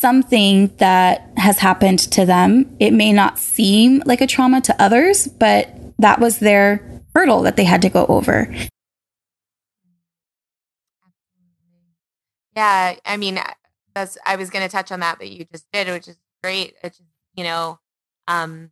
something 0.00 0.74
that 0.78 1.30
has 1.36 1.58
happened 1.58 1.98
to 1.98 2.24
them. 2.24 2.74
It 2.80 2.92
may 2.92 3.12
not 3.12 3.38
seem 3.38 4.02
like 4.06 4.20
a 4.20 4.26
trauma 4.26 4.60
to 4.62 4.82
others, 4.82 5.28
but 5.28 5.68
that 5.98 6.18
was 6.18 6.38
their 6.38 7.02
hurdle 7.14 7.42
that 7.42 7.56
they 7.56 7.64
had 7.64 7.82
to 7.82 7.90
go 7.90 8.06
over. 8.06 8.52
Yeah, 12.56 12.94
I 13.04 13.16
mean, 13.16 13.38
that's 13.94 14.18
I 14.24 14.36
was 14.36 14.50
going 14.50 14.66
to 14.66 14.72
touch 14.72 14.90
on 14.90 15.00
that, 15.00 15.18
but 15.18 15.30
you 15.30 15.44
just 15.44 15.66
did, 15.72 15.88
which 15.88 16.08
is 16.08 16.18
great. 16.42 16.74
It's 16.82 17.00
you 17.34 17.44
know, 17.44 17.78
um, 18.26 18.70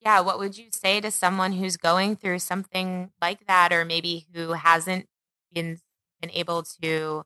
yeah. 0.00 0.20
What 0.20 0.38
would 0.38 0.56
you 0.56 0.66
say 0.72 1.00
to 1.00 1.10
someone 1.10 1.52
who's 1.52 1.76
going 1.76 2.16
through 2.16 2.38
something 2.38 3.10
like 3.20 3.46
that, 3.46 3.72
or 3.72 3.84
maybe 3.84 4.26
who 4.34 4.52
hasn't 4.52 5.08
been 5.52 5.78
been 6.20 6.30
able 6.30 6.62
to 6.82 7.24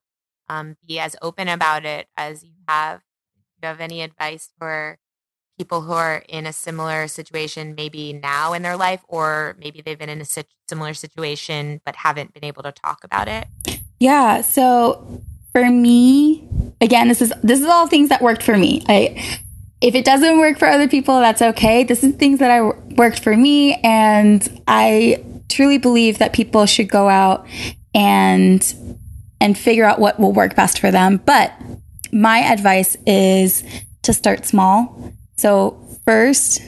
um, 0.49 0.77
be 0.87 0.99
as 0.99 1.15
open 1.23 1.49
about 1.49 1.85
it 1.85 2.09
as 2.17 2.43
you 2.43 2.53
have 2.67 3.01
you 3.63 3.69
have 3.69 3.81
any 3.81 4.03
advice 4.03 4.51
for 4.59 4.99
people 5.59 5.83
who 5.83 5.93
are 5.93 6.23
in 6.29 6.47
a 6.47 6.53
similar 6.53 7.07
situation, 7.07 7.75
maybe 7.75 8.15
now 8.15 8.55
in 8.55 8.63
their 8.63 8.77
life, 8.77 9.03
or 9.09 9.57
maybe 9.59 9.83
they've 9.83 9.99
been 9.99 10.09
in 10.09 10.21
a 10.21 10.45
similar 10.69 10.95
situation 10.95 11.81
but 11.85 11.97
haven't 11.97 12.33
been 12.33 12.45
able 12.45 12.63
to 12.63 12.73
talk 12.73 13.05
about 13.05 13.29
it? 13.29 13.47
Yeah. 13.99 14.41
So 14.41 15.23
for 15.53 15.71
me, 15.71 16.49
again, 16.81 17.09
this 17.09 17.21
is 17.21 17.33
this 17.43 17.61
is 17.61 17.67
all 17.67 17.87
things 17.87 18.09
that 18.09 18.23
worked 18.23 18.43
for 18.43 18.57
me. 18.57 18.83
I 18.89 19.39
if 19.81 19.95
it 19.95 20.05
doesn't 20.05 20.39
work 20.39 20.59
for 20.59 20.67
other 20.67 20.89
people, 20.89 21.21
that's 21.21 21.43
okay. 21.43 21.85
This 21.85 22.05
is 22.05 22.15
things 22.15 22.39
that 22.39 22.51
I 22.51 22.63
worked 22.97 23.21
for 23.21 23.37
me, 23.37 23.75
and 23.83 24.63
I 24.67 25.25
truly 25.49 25.79
believe 25.79 26.19
that 26.19 26.33
people 26.33 26.65
should 26.67 26.89
go 26.89 27.09
out 27.09 27.47
and 27.95 28.75
and 29.41 29.59
figure 29.59 29.85
out 29.85 29.99
what 29.99 30.21
will 30.21 30.33
work 30.33 30.55
best 30.55 30.79
for 30.79 30.91
them. 30.91 31.21
But 31.25 31.53
my 32.13 32.39
advice 32.39 32.97
is 33.07 33.65
to 34.03 34.13
start 34.13 34.47
small. 34.47 35.13
So, 35.37 35.81
first, 36.05 36.61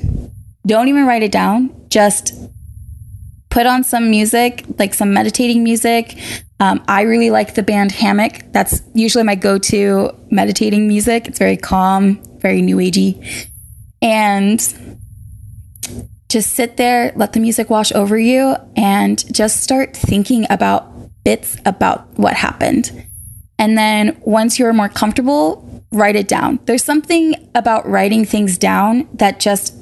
don't 0.66 0.88
even 0.88 1.06
write 1.06 1.22
it 1.22 1.32
down. 1.32 1.74
Just 1.88 2.34
put 3.50 3.66
on 3.66 3.84
some 3.84 4.10
music, 4.10 4.64
like 4.78 4.94
some 4.94 5.12
meditating 5.12 5.62
music. 5.62 6.18
Um, 6.58 6.82
I 6.88 7.02
really 7.02 7.30
like 7.30 7.54
the 7.54 7.62
band 7.62 7.92
Hammock. 7.92 8.52
That's 8.52 8.82
usually 8.94 9.24
my 9.24 9.34
go 9.34 9.58
to 9.58 10.10
meditating 10.30 10.88
music. 10.88 11.28
It's 11.28 11.38
very 11.38 11.56
calm, 11.56 12.22
very 12.38 12.62
new 12.62 12.76
agey. 12.76 13.48
And 14.00 14.58
just 16.28 16.54
sit 16.54 16.78
there, 16.78 17.12
let 17.14 17.34
the 17.34 17.40
music 17.40 17.68
wash 17.68 17.92
over 17.92 18.18
you, 18.18 18.56
and 18.74 19.22
just 19.34 19.62
start 19.62 19.94
thinking 19.94 20.46
about 20.48 20.88
bits 21.24 21.56
about 21.66 22.06
what 22.18 22.32
happened. 22.32 23.06
And 23.62 23.78
then 23.78 24.20
once 24.22 24.58
you're 24.58 24.72
more 24.72 24.88
comfortable, 24.88 25.84
write 25.92 26.16
it 26.16 26.26
down. 26.26 26.58
There's 26.64 26.82
something 26.82 27.48
about 27.54 27.88
writing 27.88 28.24
things 28.24 28.58
down 28.58 29.08
that 29.14 29.38
just 29.38 29.72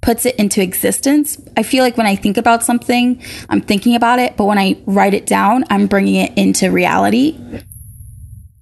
puts 0.00 0.24
it 0.24 0.36
into 0.36 0.62
existence. 0.62 1.38
I 1.54 1.62
feel 1.62 1.84
like 1.84 1.98
when 1.98 2.06
I 2.06 2.16
think 2.16 2.38
about 2.38 2.62
something, 2.62 3.22
I'm 3.50 3.60
thinking 3.60 3.94
about 3.94 4.20
it, 4.20 4.38
but 4.38 4.46
when 4.46 4.56
I 4.56 4.78
write 4.86 5.12
it 5.12 5.26
down, 5.26 5.64
I'm 5.68 5.86
bringing 5.86 6.14
it 6.14 6.32
into 6.38 6.70
reality. 6.70 7.38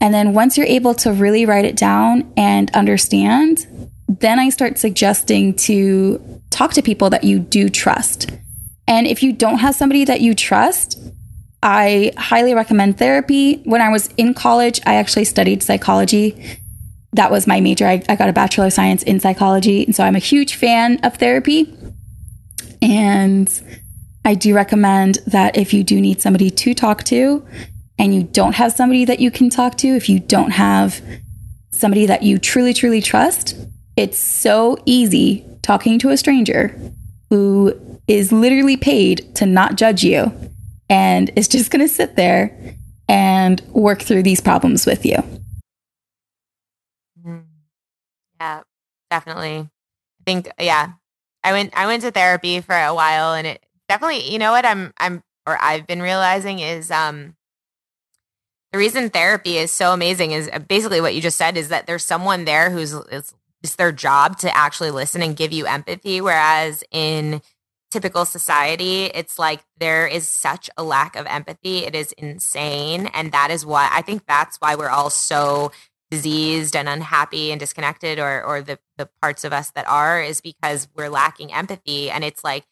And 0.01 0.13
then 0.13 0.35
once 0.35 0.59
you're 0.59 0.67
able 0.67 0.95
to 0.95 1.13
really 1.13 1.47
write 1.47 1.67
it 1.67 1.77
down 1.77 2.33
and 2.37 2.69
understand, 2.75 3.69
then 4.09 4.41
I 4.41 4.49
start 4.49 4.79
suggesting 4.79 5.55
to 5.69 6.41
talk 6.51 6.73
to 6.73 6.83
people 6.83 7.11
that 7.11 7.23
you 7.23 7.39
do 7.39 7.69
trust. 7.69 8.29
And 8.89 9.07
if 9.07 9.23
you 9.23 9.33
don't 9.33 9.59
have 9.59 9.77
somebody 9.77 10.05
that 10.05 10.21
you 10.21 10.35
trust, 10.35 11.01
I 11.65 12.13
highly 12.19 12.53
recommend 12.53 12.99
therapy. 12.99 13.63
When 13.65 13.81
I 13.81 13.89
was 13.89 14.09
in 14.19 14.35
college, 14.35 14.83
I 14.85 14.97
actually 14.97 15.25
studied 15.25 15.63
psychology. 15.63 16.61
That 17.15 17.31
was 17.31 17.47
my 17.47 17.61
major. 17.61 17.87
I, 17.87 18.03
I 18.07 18.17
got 18.17 18.29
a 18.29 18.35
Bachelor 18.35 18.67
of 18.67 18.75
Science 18.75 19.03
in 19.03 19.19
psychology. 19.19 19.83
And 19.83 19.97
so 19.97 20.05
I'm 20.05 20.15
a 20.15 20.21
huge 20.21 20.57
fan 20.57 21.01
of 21.03 21.17
therapy. 21.17 21.75
And 22.83 23.51
I 24.27 24.35
do 24.35 24.55
recommend 24.55 25.21
that 25.27 25.57
if 25.57 25.73
you 25.73 25.83
do 25.83 26.03
need 26.03 26.21
somebody 26.21 26.51
to 26.51 26.75
talk 26.75 27.03
to 27.05 27.47
and 27.99 28.15
you 28.15 28.25
don't 28.25 28.57
have 28.57 28.73
somebody 28.75 29.07
that 29.07 29.21
you 29.21 29.31
can 29.31 29.49
talk 29.49 29.79
to, 29.79 29.89
if 29.89 30.11
you 30.11 30.21
don't 30.21 30.51
have 30.51 31.01
somebody 31.71 32.05
that 32.05 32.23
you 32.23 32.39
truly, 32.39 32.75
truly 32.75 33.01
trust, 33.01 33.57
it's 33.97 34.19
so 34.19 34.77
easy 34.85 35.47
talking 35.63 35.99
to 36.01 36.11
a 36.11 36.19
stranger 36.19 36.79
who 37.31 38.01
is 38.07 38.33
literally 38.33 38.77
paid 38.77 39.35
to 39.37 39.47
not 39.47 39.77
judge 39.77 40.05
you 40.05 40.31
and 40.89 41.31
is 41.37 41.49
just 41.49 41.71
going 41.71 41.87
to 41.87 41.93
sit 41.93 42.17
there 42.17 42.77
and 43.09 43.61
work 43.73 44.03
through 44.03 44.23
these 44.23 44.41
problems 44.41 44.87
with 44.87 45.05
you. 45.05 45.17
Yeah, 48.41 48.63
definitely. 49.11 49.59
I 49.59 50.25
think 50.27 50.51
yeah. 50.59 50.93
I 51.43 51.53
went 51.53 51.77
I 51.77 51.87
went 51.87 52.03
to 52.03 52.11
therapy 52.11 52.61
for 52.61 52.75
a 52.75 52.95
while 52.95 53.35
and 53.35 53.47
it 53.47 53.65
definitely, 53.89 54.31
you 54.31 54.39
know 54.39 54.53
what 54.53 54.65
I'm 54.65 54.93
I'm 54.99 55.23
or 55.47 55.59
I've 55.61 55.87
been 55.87 56.03
realizing 56.03 56.59
is 56.59 56.91
um 56.91 57.37
the 58.73 58.79
reason 58.79 59.09
therapy 59.09 59.57
is 59.57 59.71
so 59.71 59.93
amazing 59.93 60.33
is 60.33 60.51
uh, 60.53 60.59
basically 60.59 61.01
what 61.01 61.15
you 61.15 61.21
just 61.21 61.39
said 61.39 61.57
is 61.57 61.69
that 61.69 61.87
there's 61.87 62.05
someone 62.05 62.45
there 62.45 62.71
who's 62.71 62.93
it's, 62.93 63.35
it's 63.63 63.77
their 63.77 63.93
job 63.93 64.39
to 64.39 64.57
actually 64.57 64.91
listen 64.91 65.23
and 65.23 65.37
give 65.37 65.53
you 65.53 65.67
empathy 65.67 66.21
whereas 66.21 66.83
in 66.91 67.41
typical 67.95 68.25
society, 68.25 69.05
it's 69.07 69.39
like 69.39 69.65
there 69.79 70.05
is 70.05 70.27
such 70.27 70.69
a 70.77 70.83
lack 70.83 71.15
of 71.15 71.27
empathy. 71.27 71.85
It 71.85 71.95
is 71.95 72.11
insane. 72.13 73.07
And 73.15 73.31
that 73.31 73.53
is 73.53 73.65
why 73.65 73.89
I 73.93 74.03
think 74.03 74.27
that's 74.27 74.57
why 74.57 74.75
we're 74.75 74.89
all 74.89 75.11
so 75.11 75.71
diseased 76.11 76.75
and 76.75 76.89
unhappy 76.89 77.53
and 77.53 77.61
disconnected 77.61 78.19
or 78.19 78.43
or 78.43 78.61
the 78.63 78.79
the 78.99 79.09
parts 79.23 79.45
of 79.45 79.53
us 79.53 79.71
that 79.71 79.89
are 79.89 80.21
is 80.21 80.41
because 80.41 80.89
we're 80.97 81.09
lacking 81.09 81.53
empathy 81.53 82.11
and 82.11 82.23
it's 82.25 82.45
like 82.45 82.65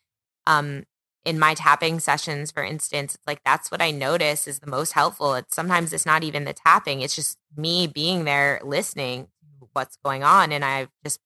um 0.47 0.85
in 1.25 1.39
my 1.39 1.55
tapping 1.55 1.99
sessions 1.99 2.51
for 2.53 2.63
instance 2.63 3.15
it's 3.15 3.27
like 3.27 3.41
that's 3.45 3.71
what 3.71 3.83
i 3.83 3.91
notice 3.91 4.47
is 4.47 4.61
the 4.61 4.71
most 4.71 4.93
helpful 4.93 5.35
it's 5.35 5.57
sometimes 5.57 5.93
it's 5.93 6.07
not 6.07 6.23
even 6.23 6.45
the 6.45 6.53
tapping 6.53 7.01
it's 7.01 7.17
just 7.17 7.39
me 7.57 7.87
being 7.87 8.25
there 8.25 8.61
listening 8.63 9.25
to 9.59 9.67
what's 9.73 9.97
going 10.05 10.23
on 10.23 10.53
and 10.53 10.65
i've 10.65 10.91
just 11.03 11.19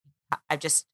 i've 0.49 0.61
just 0.61 0.87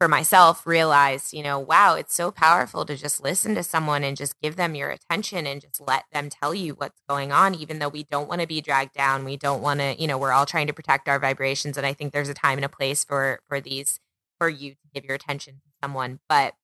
for 0.00 0.08
myself 0.08 0.66
realized, 0.66 1.34
you 1.34 1.42
know, 1.42 1.58
wow, 1.58 1.94
it's 1.94 2.14
so 2.14 2.30
powerful 2.30 2.86
to 2.86 2.96
just 2.96 3.22
listen 3.22 3.54
to 3.54 3.62
someone 3.62 4.02
and 4.02 4.16
just 4.16 4.40
give 4.40 4.56
them 4.56 4.74
your 4.74 4.88
attention 4.88 5.46
and 5.46 5.60
just 5.60 5.78
let 5.78 6.04
them 6.10 6.30
tell 6.30 6.54
you 6.54 6.72
what's 6.72 7.02
going 7.06 7.30
on, 7.32 7.54
even 7.54 7.78
though 7.78 7.88
we 7.90 8.04
don't 8.04 8.26
want 8.26 8.40
to 8.40 8.46
be 8.46 8.62
dragged 8.62 8.94
down. 8.94 9.26
We 9.26 9.36
don't 9.36 9.60
want 9.60 9.80
to, 9.80 9.94
you 10.00 10.06
know, 10.06 10.16
we're 10.16 10.32
all 10.32 10.46
trying 10.46 10.68
to 10.68 10.72
protect 10.72 11.06
our 11.06 11.18
vibrations. 11.18 11.76
And 11.76 11.86
I 11.86 11.92
think 11.92 12.14
there's 12.14 12.30
a 12.30 12.34
time 12.34 12.56
and 12.56 12.64
a 12.64 12.68
place 12.70 13.04
for 13.04 13.40
for 13.46 13.60
these 13.60 14.00
for 14.38 14.48
you 14.48 14.70
to 14.70 14.76
give 14.94 15.04
your 15.04 15.16
attention 15.16 15.56
to 15.56 15.70
someone. 15.82 16.20
But 16.30 16.54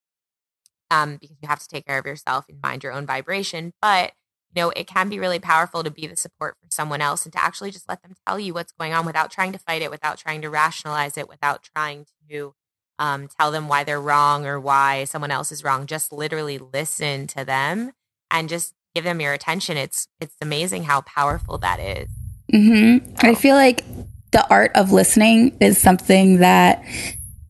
um, 0.91 1.19
because 1.21 1.37
you 1.43 1.49
have 1.49 1.61
to 1.61 1.69
take 1.69 1.85
care 1.85 1.99
of 1.99 2.07
yourself 2.07 2.47
and 2.49 2.59
mind 2.63 2.85
your 2.85 2.95
own 2.95 3.05
vibration. 3.05 3.75
But 3.83 4.13
you 4.55 4.63
know, 4.63 4.71
it 4.71 4.87
can 4.87 5.11
be 5.11 5.19
really 5.19 5.41
powerful 5.41 5.85
to 5.85 5.91
be 5.91 6.07
the 6.07 6.17
support 6.17 6.57
for 6.63 6.69
someone 6.71 7.03
else 7.03 7.27
and 7.27 7.35
to 7.35 7.45
actually 7.45 7.71
just 7.71 7.87
let 7.87 8.03
them 8.03 8.15
tell 8.27 8.41
you 8.41 8.55
what's 8.55 8.73
going 8.73 8.95
on 8.95 9.05
without 9.05 9.31
trying 9.31 9.53
to 9.53 9.59
fight 9.59 9.83
it, 9.83 9.91
without 9.91 10.17
trying 10.17 10.41
to 10.41 10.49
rationalize 10.49 11.19
it, 11.19 11.29
without 11.29 11.69
trying 11.75 12.07
to 12.31 12.55
um, 12.99 13.29
tell 13.29 13.51
them 13.51 13.69
why 13.69 13.85
they're 13.85 14.01
wrong 14.01 14.47
or 14.47 14.59
why 14.59 15.05
someone 15.05 15.31
else 15.31 15.53
is 15.53 15.63
wrong. 15.63 15.87
Just 15.87 16.13
literally 16.13 16.59
listen 16.59 17.27
to 17.29 17.45
them 17.45 17.93
and 18.31 18.49
just 18.49 18.75
give 18.95 19.05
them 19.05 19.21
your 19.21 19.33
attention. 19.33 19.77
It's 19.77 20.09
it's 20.21 20.35
amazing 20.41 20.85
how 20.85 21.03
powerful 21.03 21.59
that 21.59 21.81
is. 21.81 22.09
Mm-hmm. 22.53 23.15
I 23.19 23.35
feel 23.35 23.57
like 23.57 23.85
the 24.33 24.47
art 24.51 24.73
of 24.75 24.93
listening 24.93 25.57
is 25.61 25.79
something 25.79 26.39
that 26.39 26.83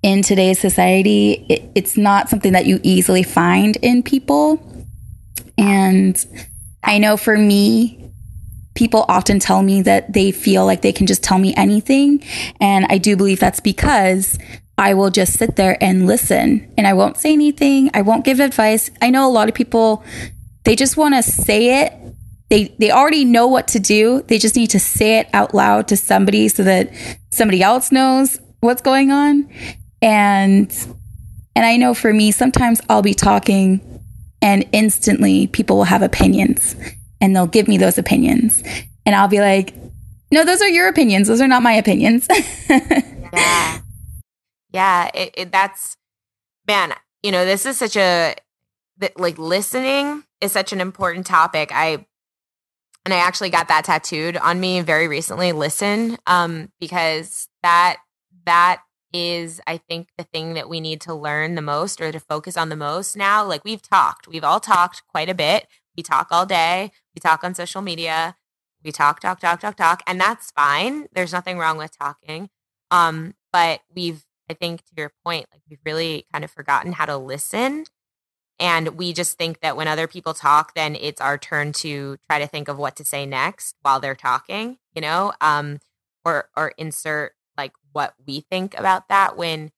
in 0.02 0.22
today's 0.22 0.59
society 0.59 1.46
it, 1.48 1.70
it's 1.74 1.96
not 1.96 2.28
something 2.28 2.52
that 2.52 2.66
you 2.66 2.80
easily 2.82 3.22
find 3.22 3.76
in 3.76 4.02
people. 4.02 4.61
And 5.59 6.24
I 6.82 6.98
know 6.98 7.16
for 7.16 7.37
me, 7.37 8.11
people 8.74 9.04
often 9.09 9.38
tell 9.38 9.62
me 9.62 9.82
that 9.82 10.12
they 10.12 10.30
feel 10.30 10.66
like 10.66 10.82
they 10.82 10.92
can 10.92 11.06
just 11.06 11.22
tell 11.22 11.38
me 11.38 11.54
anything. 11.56 12.22
And 12.61 12.87
I 12.88 12.98
do 12.98 13.16
believe 13.16 13.40
that's 13.40 13.61
because 13.61 14.38
I 14.78 14.94
will 14.94 15.10
just 15.10 15.34
sit 15.34 15.56
there 15.56 15.82
and 15.82 16.06
listen 16.06 16.72
and 16.76 16.86
I 16.86 16.92
won't 16.92 17.16
say 17.16 17.32
anything. 17.32 17.90
I 17.94 18.02
won't 18.02 18.24
give 18.24 18.40
advice. 18.40 18.90
I 19.00 19.10
know 19.10 19.26
a 19.26 19.32
lot 19.32 19.48
of 19.48 19.54
people, 19.54 20.04
they 20.64 20.76
just 20.76 20.96
want 20.96 21.14
to 21.14 21.22
say 21.22 21.84
it. 21.84 21.94
They, 22.50 22.74
they 22.78 22.90
already 22.90 23.24
know 23.24 23.46
what 23.46 23.68
to 23.68 23.80
do. 23.80 24.22
They 24.22 24.38
just 24.38 24.54
need 24.54 24.70
to 24.70 24.78
say 24.78 25.18
it 25.18 25.28
out 25.32 25.54
loud 25.54 25.88
to 25.88 25.96
somebody 25.96 26.48
so 26.48 26.62
that 26.64 26.90
somebody 27.30 27.62
else 27.62 27.90
knows 27.90 28.38
what's 28.60 28.82
going 28.82 29.10
on. 29.10 29.48
And, 30.02 30.70
and 31.56 31.64
I 31.64 31.76
know 31.78 31.94
for 31.94 32.12
me, 32.12 32.30
sometimes 32.30 32.80
I'll 32.90 33.02
be 33.02 33.14
talking 33.14 33.80
and 34.42 34.68
instantly 34.72 35.46
people 35.46 35.78
will 35.78 35.84
have 35.84 36.02
opinions 36.02 36.76
and 37.20 37.34
they'll 37.34 37.46
give 37.46 37.66
me 37.66 37.78
those 37.78 37.96
opinions. 37.96 38.62
And 39.06 39.14
I'll 39.14 39.28
be 39.28 39.40
like, 39.40 39.74
no, 40.30 40.44
those 40.44 40.60
are 40.60 40.68
your 40.68 40.88
opinions. 40.88 41.28
Those 41.28 41.40
are 41.40 41.48
not 41.48 41.62
my 41.62 41.72
opinions. 41.72 42.28
yeah 42.68 43.80
yeah, 44.70 45.11
it, 45.14 45.35
it, 45.37 45.52
that's 45.52 45.96
man. 46.66 46.94
You 47.22 47.33
know, 47.33 47.44
this 47.44 47.66
is 47.66 47.76
such 47.79 47.96
a 47.96 48.35
like 49.16 49.38
listening 49.38 50.24
is 50.40 50.52
such 50.52 50.72
an 50.72 50.81
important 50.81 51.26
topic. 51.26 51.70
I 51.72 52.07
and 53.05 53.14
I 53.14 53.18
actually 53.18 53.50
got 53.50 53.68
that 53.68 53.85
tattooed 53.85 54.37
on 54.37 54.59
me 54.59 54.81
very 54.81 55.07
recently. 55.07 55.52
Listen, 55.52 56.18
um, 56.26 56.70
because 56.81 57.48
that 57.62 57.98
that 58.46 58.83
is 59.12 59.61
I 59.66 59.79
think 59.79 60.09
the 60.18 60.24
thing 60.24 60.55
that 60.55 60.68
we 60.68 60.81
need 60.81 61.00
to 61.02 61.14
learn 61.14 61.55
the 61.55 61.62
most 61.62 62.00
or 62.00 62.12
to 62.12 62.20
focus 62.20 62.57
on 62.57 62.68
the 62.68 62.76
most 62.76 63.16
now. 63.16 63.44
Like 63.44 63.64
we've 63.64 63.83
talked, 63.83 64.29
we've 64.29 64.44
all 64.44 64.61
talked 64.61 65.02
quite 65.09 65.29
a 65.29 65.35
bit. 65.35 65.66
We 65.96 66.02
talk 66.02 66.29
all 66.31 66.46
day. 66.46 66.90
We 67.14 67.20
talk 67.20 67.42
on 67.42 67.55
social 67.55 67.81
media. 67.81 68.37
We 68.85 68.92
talk, 68.92 69.20
talk, 69.20 69.40
talk, 69.40 69.61
talk, 69.61 69.76
talk, 69.76 70.02
and 70.07 70.20
that's 70.20 70.50
fine. 70.50 71.07
There's 71.12 71.33
nothing 71.33 71.59
wrong 71.59 71.79
with 71.79 71.96
talking. 71.96 72.50
Um, 72.90 73.35
but 73.52 73.81
we've 73.94 74.25
I 74.50 74.54
think 74.54 74.85
to 74.85 74.92
your 74.96 75.12
point, 75.24 75.46
like 75.52 75.62
we've 75.68 75.80
really 75.85 76.26
kind 76.32 76.44
of 76.44 76.50
forgotten 76.50 76.92
how 76.92 77.06
to 77.06 77.16
listen. 77.16 77.87
And 78.59 78.96
we 78.96 79.12
just 79.12 79.37
think 79.37 79.61
that 79.61 79.76
when 79.76 79.88
other 79.88 80.06
people 80.06 80.32
talk, 80.32 80.74
then 80.74 80.96
it's 80.96 81.20
our 81.20 81.37
turn 81.37 81.72
to 81.74 82.16
try 82.28 82.38
to 82.38 82.46
think 82.46 82.68
of 82.68 82.78
what 82.78 82.96
to 82.96 83.04
say 83.04 83.26
next 83.26 83.76
while 83.82 84.00
they're 84.00 84.14
talking, 84.14 84.78
you 84.94 85.02
know, 85.02 85.32
um, 85.40 85.78
or 86.24 86.48
or 86.56 86.72
insert 86.76 87.35
like 87.56 87.72
what 87.92 88.14
we 88.26 88.40
think 88.40 88.78
about 88.78 89.09
that 89.09 89.37
when 89.37 89.70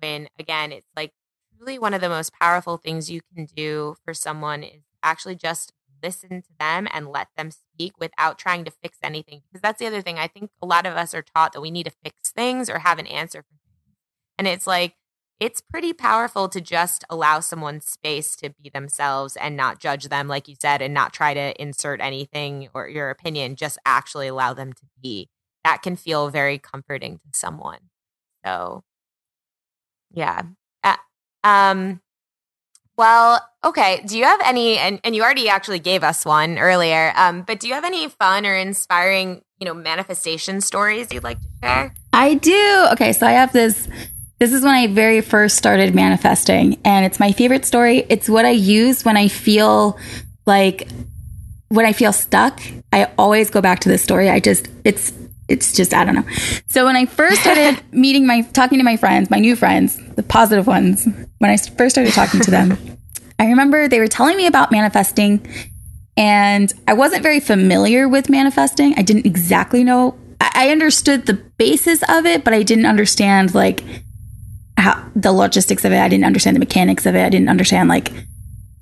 when 0.00 0.28
again 0.38 0.72
it's 0.72 0.88
like 0.96 1.12
really 1.58 1.78
one 1.78 1.94
of 1.94 2.00
the 2.00 2.08
most 2.08 2.32
powerful 2.32 2.76
things 2.76 3.10
you 3.10 3.20
can 3.34 3.46
do 3.46 3.96
for 4.04 4.14
someone 4.14 4.62
is 4.62 4.82
actually 5.02 5.34
just 5.34 5.72
listen 6.02 6.42
to 6.42 6.48
them 6.60 6.86
and 6.92 7.08
let 7.08 7.28
them 7.36 7.50
speak 7.50 7.92
without 7.98 8.38
trying 8.38 8.64
to 8.64 8.70
fix 8.70 8.98
anything 9.02 9.42
because 9.48 9.60
that's 9.62 9.78
the 9.78 9.86
other 9.86 10.02
thing 10.02 10.18
i 10.18 10.26
think 10.28 10.50
a 10.62 10.66
lot 10.66 10.86
of 10.86 10.94
us 10.94 11.14
are 11.14 11.22
taught 11.22 11.52
that 11.52 11.60
we 11.60 11.70
need 11.70 11.84
to 11.84 11.92
fix 12.04 12.30
things 12.30 12.68
or 12.70 12.80
have 12.80 12.98
an 12.98 13.06
answer 13.06 13.42
for 13.42 13.56
and 14.38 14.46
it's 14.46 14.66
like, 14.66 14.94
it's 15.38 15.60
pretty 15.60 15.92
powerful 15.92 16.48
to 16.48 16.60
just 16.62 17.04
allow 17.10 17.40
someone 17.40 17.80
space 17.80 18.36
to 18.36 18.50
be 18.50 18.70
themselves 18.70 19.36
and 19.36 19.54
not 19.54 19.80
judge 19.80 20.08
them, 20.08 20.28
like 20.28 20.48
you 20.48 20.54
said, 20.58 20.80
and 20.80 20.94
not 20.94 21.12
try 21.12 21.34
to 21.34 21.60
insert 21.60 22.00
anything 22.00 22.68
or 22.72 22.88
your 22.88 23.10
opinion, 23.10 23.54
just 23.54 23.78
actually 23.84 24.28
allow 24.28 24.54
them 24.54 24.72
to 24.72 24.82
be. 25.02 25.28
That 25.62 25.82
can 25.82 25.96
feel 25.96 26.30
very 26.30 26.58
comforting 26.58 27.18
to 27.18 27.38
someone. 27.38 27.80
So, 28.46 28.82
yeah. 30.10 30.42
Uh, 30.82 30.96
um, 31.44 32.00
well, 32.96 33.46
okay. 33.62 34.02
Do 34.06 34.16
you 34.16 34.24
have 34.24 34.40
any, 34.42 34.78
and, 34.78 35.00
and 35.04 35.14
you 35.14 35.22
already 35.22 35.50
actually 35.50 35.80
gave 35.80 36.02
us 36.02 36.24
one 36.24 36.58
earlier, 36.58 37.12
um, 37.14 37.42
but 37.42 37.60
do 37.60 37.68
you 37.68 37.74
have 37.74 37.84
any 37.84 38.08
fun 38.08 38.46
or 38.46 38.54
inspiring, 38.54 39.42
you 39.58 39.66
know, 39.66 39.74
manifestation 39.74 40.62
stories 40.62 41.12
you'd 41.12 41.24
like 41.24 41.38
to 41.38 41.48
share? 41.62 41.94
I 42.14 42.34
do. 42.34 42.86
Okay. 42.92 43.12
So 43.12 43.26
I 43.26 43.32
have 43.32 43.52
this 43.52 43.86
this 44.38 44.52
is 44.52 44.62
when 44.62 44.74
I 44.74 44.86
very 44.86 45.20
first 45.20 45.56
started 45.56 45.94
manifesting, 45.94 46.78
and 46.84 47.06
it's 47.06 47.18
my 47.18 47.32
favorite 47.32 47.64
story. 47.64 48.04
It's 48.08 48.28
what 48.28 48.44
I 48.44 48.50
use 48.50 49.04
when 49.04 49.16
I 49.16 49.28
feel 49.28 49.98
like 50.44 50.88
when 51.68 51.86
I 51.86 51.92
feel 51.92 52.12
stuck. 52.12 52.60
I 52.92 53.10
always 53.18 53.50
go 53.50 53.60
back 53.60 53.80
to 53.80 53.88
this 53.88 54.02
story. 54.02 54.28
I 54.28 54.40
just 54.40 54.68
it's 54.84 55.12
it's 55.48 55.72
just 55.72 55.94
I 55.94 56.04
don't 56.04 56.14
know. 56.14 56.26
So 56.68 56.84
when 56.84 56.96
I 56.96 57.06
first 57.06 57.40
started 57.40 57.80
meeting 57.92 58.26
my 58.26 58.42
talking 58.42 58.78
to 58.78 58.84
my 58.84 58.96
friends, 58.96 59.30
my 59.30 59.38
new 59.38 59.56
friends, 59.56 59.98
the 60.16 60.22
positive 60.22 60.66
ones, 60.66 61.06
when 61.38 61.50
I 61.50 61.56
first 61.56 61.94
started 61.94 62.12
talking 62.12 62.40
to 62.40 62.50
them, 62.50 62.78
I 63.38 63.46
remember 63.46 63.88
they 63.88 64.00
were 64.00 64.08
telling 64.08 64.36
me 64.36 64.46
about 64.46 64.70
manifesting 64.70 65.46
and 66.16 66.72
I 66.88 66.94
wasn't 66.94 67.22
very 67.22 67.40
familiar 67.40 68.08
with 68.08 68.28
manifesting. 68.28 68.94
I 68.96 69.02
didn't 69.02 69.26
exactly 69.26 69.84
know 69.84 70.18
I 70.40 70.70
understood 70.70 71.26
the 71.26 71.34
basis 71.34 72.02
of 72.08 72.24
it, 72.24 72.44
but 72.44 72.54
I 72.54 72.62
didn't 72.62 72.86
understand 72.86 73.54
like 73.54 73.82
how 74.86 75.10
the 75.16 75.32
logistics 75.32 75.84
of 75.84 75.92
it. 75.92 75.98
I 75.98 76.08
didn't 76.08 76.24
understand 76.24 76.54
the 76.54 76.60
mechanics 76.60 77.06
of 77.06 77.16
it. 77.16 77.24
I 77.24 77.28
didn't 77.28 77.48
understand 77.48 77.88
like 77.88 78.12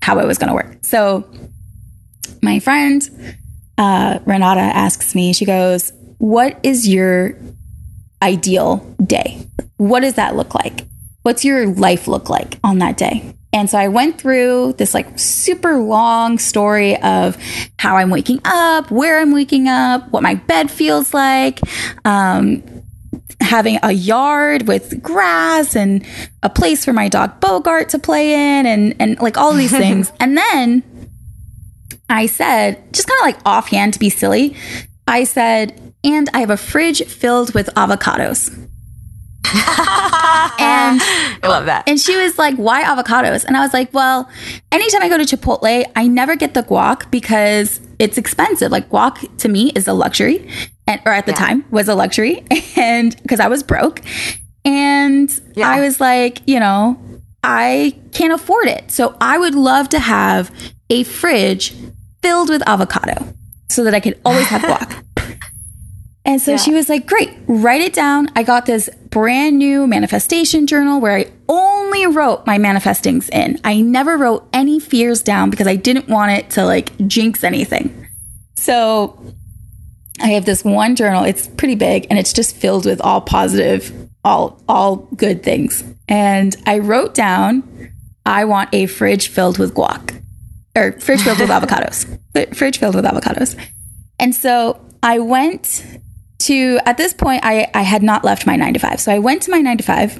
how 0.02 0.18
it 0.18 0.26
was 0.26 0.36
going 0.36 0.48
to 0.48 0.54
work. 0.54 0.78
So 0.82 1.26
my 2.42 2.60
friend 2.60 3.02
uh, 3.78 4.18
Renata 4.26 4.60
asks 4.60 5.14
me, 5.14 5.32
she 5.32 5.46
goes, 5.46 5.92
"What 6.18 6.60
is 6.62 6.86
your 6.86 7.38
ideal 8.22 8.76
day? 9.04 9.48
What 9.78 10.00
does 10.00 10.14
that 10.14 10.36
look 10.36 10.54
like? 10.54 10.86
What's 11.22 11.42
your 11.42 11.66
life 11.68 12.06
look 12.06 12.28
like 12.28 12.58
on 12.62 12.78
that 12.78 12.98
day?" 12.98 13.34
And 13.54 13.70
so 13.70 13.78
I 13.78 13.88
went 13.88 14.20
through 14.20 14.74
this 14.74 14.92
like 14.92 15.18
super 15.18 15.78
long 15.78 16.38
story 16.38 17.00
of 17.00 17.38
how 17.78 17.96
I'm 17.96 18.10
waking 18.10 18.40
up, 18.44 18.90
where 18.90 19.20
I'm 19.20 19.32
waking 19.32 19.68
up, 19.68 20.10
what 20.10 20.22
my 20.22 20.34
bed 20.34 20.70
feels 20.70 21.14
like, 21.14 21.60
um, 22.04 22.62
having 23.40 23.78
a 23.82 23.92
yard 23.92 24.66
with 24.66 25.02
grass 25.02 25.76
and 25.76 26.04
a 26.42 26.50
place 26.50 26.84
for 26.84 26.92
my 26.92 27.08
dog 27.08 27.40
Bogart 27.40 27.90
to 27.90 27.98
play 27.98 28.58
in, 28.58 28.66
and 28.66 28.94
and 29.00 29.18
like 29.20 29.36
all 29.36 29.52
these 29.52 29.70
things. 29.76 30.12
and 30.20 30.36
then 30.36 30.82
I 32.08 32.26
said, 32.26 32.92
just 32.92 33.08
kind 33.08 33.20
of 33.20 33.26
like 33.26 33.38
offhand 33.46 33.94
to 33.94 33.98
be 33.98 34.10
silly, 34.10 34.56
I 35.08 35.24
said, 35.24 35.94
and 36.04 36.28
I 36.34 36.40
have 36.40 36.50
a 36.50 36.56
fridge 36.56 37.04
filled 37.04 37.54
with 37.54 37.68
avocados 37.74 38.64
and 39.54 41.00
I 41.02 41.38
love 41.44 41.66
that. 41.66 41.84
And 41.86 42.00
she 42.00 42.16
was 42.16 42.38
like, 42.38 42.56
"Why 42.56 42.82
avocados?" 42.82 43.44
And 43.44 43.56
I 43.56 43.60
was 43.60 43.72
like, 43.72 43.92
"Well, 43.92 44.28
anytime 44.72 45.02
I 45.02 45.08
go 45.08 45.18
to 45.18 45.24
Chipotle, 45.24 45.84
I 45.94 46.06
never 46.06 46.36
get 46.36 46.54
the 46.54 46.62
guac 46.62 47.10
because 47.10 47.80
it's 47.98 48.18
expensive. 48.18 48.72
Like 48.72 48.90
guac 48.90 49.36
to 49.38 49.48
me 49.48 49.70
is 49.74 49.86
a 49.86 49.92
luxury, 49.92 50.48
and 50.86 51.00
or 51.04 51.12
at 51.12 51.26
the 51.26 51.32
yeah. 51.32 51.38
time 51.38 51.64
was 51.70 51.88
a 51.88 51.94
luxury, 51.94 52.44
and 52.76 53.16
because 53.22 53.40
I 53.40 53.48
was 53.48 53.62
broke, 53.62 54.00
and 54.64 55.30
yeah. 55.54 55.68
I 55.68 55.80
was 55.80 56.00
like, 56.00 56.40
you 56.46 56.60
know, 56.60 56.98
I 57.42 57.98
can't 58.12 58.32
afford 58.32 58.68
it, 58.68 58.90
so 58.90 59.16
I 59.20 59.38
would 59.38 59.54
love 59.54 59.88
to 59.90 59.98
have 59.98 60.50
a 60.90 61.04
fridge 61.04 61.74
filled 62.22 62.48
with 62.48 62.62
avocado 62.66 63.34
so 63.68 63.84
that 63.84 63.94
I 63.94 64.00
could 64.00 64.20
always 64.24 64.46
have 64.46 64.62
guac." 64.62 65.00
And 66.26 66.40
so 66.40 66.52
yeah. 66.52 66.56
she 66.56 66.72
was 66.72 66.88
like, 66.88 67.06
Great, 67.06 67.36
write 67.46 67.82
it 67.82 67.92
down. 67.92 68.28
I 68.34 68.42
got 68.42 68.66
this 68.66 68.88
brand 69.10 69.58
new 69.58 69.86
manifestation 69.86 70.66
journal 70.66 71.00
where 71.00 71.18
I 71.18 71.26
only 71.48 72.06
wrote 72.06 72.46
my 72.46 72.56
manifestings 72.58 73.28
in. 73.28 73.60
I 73.62 73.80
never 73.80 74.16
wrote 74.16 74.48
any 74.52 74.80
fears 74.80 75.22
down 75.22 75.50
because 75.50 75.66
I 75.66 75.76
didn't 75.76 76.08
want 76.08 76.32
it 76.32 76.50
to 76.50 76.64
like 76.64 76.96
jinx 77.06 77.44
anything. 77.44 78.08
So 78.56 79.18
I 80.24 80.28
have 80.28 80.46
this 80.46 80.64
one 80.64 80.96
journal. 80.96 81.22
It's 81.22 81.46
pretty 81.46 81.74
big 81.74 82.06
and 82.08 82.18
it's 82.18 82.32
just 82.32 82.56
filled 82.56 82.86
with 82.86 82.98
all 83.02 83.20
positive, 83.20 83.92
all 84.24 84.58
all 84.66 84.96
good 85.16 85.42
things. 85.42 85.84
And 86.08 86.56
I 86.66 86.78
wrote 86.78 87.12
down 87.12 87.92
I 88.24 88.46
want 88.46 88.70
a 88.72 88.86
fridge 88.86 89.28
filled 89.28 89.58
with 89.58 89.74
guac 89.74 90.22
or 90.74 90.92
fridge 90.92 91.20
filled 91.20 91.40
with 91.40 91.50
avocados. 91.58 92.56
Fridge 92.56 92.78
filled 92.78 92.94
with 92.94 93.04
avocados. 93.04 93.54
And 94.18 94.34
so 94.34 94.82
I 95.02 95.18
went 95.18 95.84
to 96.38 96.80
at 96.86 96.96
this 96.96 97.12
point 97.12 97.44
I, 97.44 97.70
I 97.74 97.82
had 97.82 98.02
not 98.02 98.24
left 98.24 98.46
my 98.46 98.56
nine 98.56 98.72
to 98.72 98.80
five. 98.80 99.00
So 99.00 99.12
I 99.12 99.18
went 99.18 99.42
to 99.42 99.50
my 99.50 99.60
nine 99.60 99.76
to 99.76 99.84
five 99.84 100.18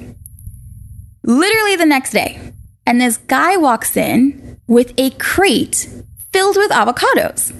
literally 1.23 1.75
the 1.77 1.85
next 1.87 2.11
day. 2.11 2.53
And 2.85 3.01
this 3.01 3.17
guy 3.17 3.57
walks 3.57 3.97
in 3.97 4.59
with 4.67 4.93
a 4.99 5.09
crate 5.09 5.89
filled 6.31 6.57
with 6.57 6.69
avocados. 6.69 7.51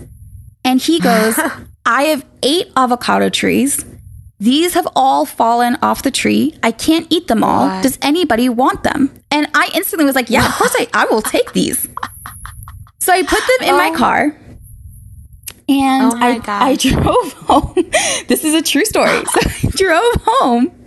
And 0.64 0.80
he 0.80 1.00
goes, 1.10 1.40
I 1.86 2.04
have 2.04 2.26
eight 2.42 2.72
avocado 2.76 3.30
trees. 3.30 3.86
These 4.40 4.74
have 4.74 4.88
all 4.96 5.26
fallen 5.26 5.78
off 5.82 6.04
the 6.04 6.12
tree. 6.12 6.58
I 6.64 6.72
can't 6.72 7.08
eat 7.10 7.28
them 7.28 7.44
all. 7.44 7.68
What? 7.68 7.84
Does 7.84 7.98
anybody 8.02 8.50
want 8.50 8.84
them? 8.84 9.14
And 9.32 9.48
I 9.54 9.70
instantly 9.74 10.06
was 10.06 10.16
like, 10.16 10.30
Yeah, 10.30 10.46
of 10.46 10.54
course 10.58 10.76
I, 10.78 10.88
I 10.94 11.06
will 11.06 11.22
take 11.22 11.54
these. 11.54 11.88
So 13.00 13.14
I 13.14 13.22
put 13.22 13.40
them 13.40 13.70
in 13.70 13.76
oh. 13.76 13.78
my 13.78 13.96
car 13.96 14.36
and 15.68 16.14
oh 16.14 16.18
I, 16.20 16.42
I 16.48 16.76
drove 16.76 17.34
home. 17.34 17.74
this 18.28 18.44
is 18.44 18.54
a 18.54 18.62
true 18.62 18.86
story. 18.86 19.24
So 19.26 19.40
I 19.44 19.70
drove 19.76 20.14
home 20.26 20.86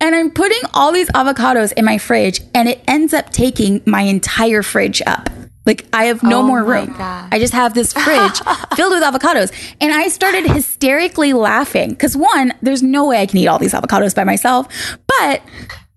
and 0.00 0.14
I'm 0.14 0.30
putting 0.30 0.60
all 0.74 0.92
these 0.92 1.08
avocados 1.10 1.72
in 1.72 1.84
my 1.84 1.98
fridge 1.98 2.40
and 2.54 2.68
it 2.68 2.82
ends 2.88 3.14
up 3.14 3.30
taking 3.30 3.80
my 3.86 4.02
entire 4.02 4.62
fridge 4.62 5.00
up. 5.06 5.28
Like 5.64 5.86
I 5.92 6.04
have 6.04 6.22
no 6.22 6.40
oh 6.40 6.42
more 6.42 6.64
room. 6.64 6.94
I 6.98 7.38
just 7.38 7.52
have 7.52 7.74
this 7.74 7.92
fridge 7.92 8.40
filled 8.76 8.92
with 8.92 9.02
avocados. 9.02 9.52
And 9.80 9.92
I 9.92 10.08
started 10.08 10.46
hysterically 10.46 11.32
laughing 11.32 11.90
because 11.90 12.16
one, 12.16 12.52
there's 12.62 12.82
no 12.82 13.06
way 13.06 13.20
I 13.22 13.26
can 13.26 13.38
eat 13.38 13.46
all 13.46 13.58
these 13.58 13.72
avocados 13.72 14.14
by 14.14 14.24
myself. 14.24 14.66
But 15.06 15.42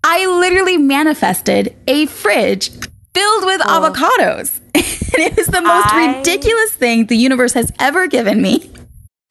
I 0.04 0.26
literally 0.26 0.76
manifested 0.76 1.76
a 1.88 2.06
fridge 2.06 2.70
filled 3.12 3.44
with 3.44 3.60
oh. 3.64 3.80
avocados. 3.80 4.60
and 4.74 5.32
it 5.32 5.36
was 5.36 5.46
the 5.48 5.62
most 5.62 5.92
I... 5.92 6.18
ridiculous 6.18 6.72
thing 6.72 7.06
the 7.06 7.16
universe 7.16 7.54
has 7.54 7.72
ever 7.80 8.06
given 8.06 8.40
me. 8.40 8.70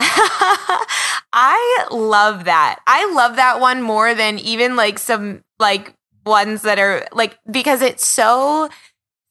I 1.32 1.88
love 1.92 2.46
that. 2.46 2.80
I 2.88 3.12
love 3.14 3.38
that 3.38 3.62
one 3.62 3.82
more 3.82 4.14
than 4.14 4.40
even 4.40 4.76
like 4.76 5.00
some 5.00 5.44
like 5.60 5.94
ones 6.26 6.64
that 6.64 6.80
are 6.80 7.08
like 7.14 7.38
because 7.50 7.82
it's 7.82 8.06
so 8.06 8.70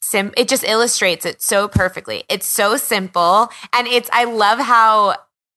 sim 0.04 0.32
it 0.36 0.48
just 0.48 0.64
illustrates 0.64 1.24
it 1.24 1.42
so 1.42 1.68
perfectly. 1.68 2.24
It's 2.28 2.46
so 2.46 2.76
simple 2.76 3.48
and 3.72 3.86
it's 3.86 4.10
I 4.12 4.24
love 4.24 4.58
how 4.58 5.16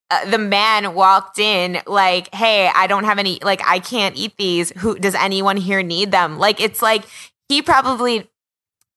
uh, 0.10 0.30
the 0.30 0.38
man 0.38 0.94
walked 0.94 1.38
in 1.38 1.82
like, 1.86 2.34
"Hey, 2.34 2.70
I 2.74 2.88
don't 2.88 3.04
have 3.04 3.20
any 3.20 3.40
like 3.44 3.62
I 3.66 3.80
can't 3.80 4.16
eat 4.16 4.38
these. 4.38 4.72
Who 4.78 4.98
does 4.98 5.16
anyone 5.16 5.58
here 5.58 5.84
need 5.84 6.12
them?" 6.12 6.40
Like 6.40 6.62
it's 6.62 6.82
like 6.82 7.04
he 7.50 7.62
probably 7.62 8.30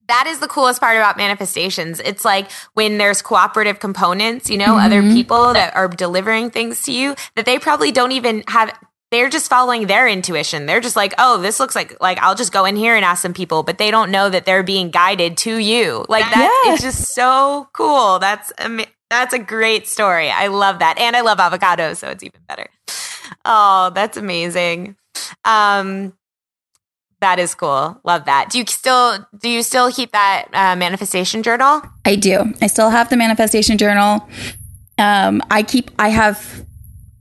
that 0.07 0.25
is 0.27 0.39
the 0.39 0.47
coolest 0.47 0.79
part 0.79 0.97
about 0.97 1.17
manifestations. 1.17 1.99
It's 1.99 2.25
like 2.25 2.49
when 2.73 2.97
there's 2.97 3.21
cooperative 3.21 3.79
components, 3.79 4.49
you 4.49 4.57
know, 4.57 4.75
mm-hmm. 4.75 4.85
other 4.85 5.01
people 5.01 5.53
that 5.53 5.75
are 5.75 5.87
delivering 5.87 6.49
things 6.49 6.83
to 6.83 6.91
you 6.91 7.15
that 7.35 7.45
they 7.45 7.59
probably 7.59 7.91
don't 7.91 8.11
even 8.11 8.43
have 8.47 8.77
they're 9.11 9.29
just 9.29 9.49
following 9.49 9.87
their 9.87 10.07
intuition. 10.07 10.65
They're 10.65 10.79
just 10.79 10.95
like, 10.95 11.13
"Oh, 11.17 11.37
this 11.41 11.59
looks 11.59 11.75
like 11.75 12.01
like 12.01 12.17
I'll 12.19 12.35
just 12.35 12.51
go 12.51 12.65
in 12.65 12.75
here 12.75 12.95
and 12.95 13.05
ask 13.05 13.21
some 13.21 13.33
people," 13.33 13.63
but 13.63 13.77
they 13.77 13.91
don't 13.91 14.11
know 14.11 14.29
that 14.29 14.45
they're 14.45 14.63
being 14.63 14.89
guided 14.89 15.37
to 15.39 15.57
you. 15.57 16.05
Like 16.09 16.23
that 16.23 16.63
yeah. 16.65 16.73
it's 16.73 16.81
just 16.81 17.13
so 17.13 17.69
cool. 17.73 18.19
That's 18.19 18.51
that's 19.09 19.33
a 19.33 19.39
great 19.39 19.87
story. 19.87 20.29
I 20.29 20.47
love 20.47 20.79
that. 20.79 20.97
And 20.97 21.15
I 21.15 21.21
love 21.21 21.37
avocados, 21.37 21.97
so 21.97 22.07
it's 22.07 22.23
even 22.23 22.41
better. 22.47 22.67
Oh, 23.45 23.91
that's 23.93 24.17
amazing. 24.17 24.95
Um 25.45 26.13
that 27.21 27.37
is 27.37 27.53
cool. 27.53 27.99
Love 28.03 28.25
that. 28.25 28.49
Do 28.49 28.57
you 28.57 28.65
still 28.67 29.25
do 29.37 29.49
you 29.49 29.61
still 29.61 29.91
keep 29.91 30.11
that 30.11 30.47
uh, 30.53 30.75
manifestation 30.75 31.43
journal? 31.43 31.81
I 32.03 32.15
do. 32.15 32.53
I 32.61 32.67
still 32.67 32.89
have 32.89 33.09
the 33.09 33.17
manifestation 33.17 33.77
journal. 33.77 34.27
Um, 34.97 35.41
I 35.49 35.63
keep. 35.63 35.91
I 35.97 36.09
have. 36.09 36.65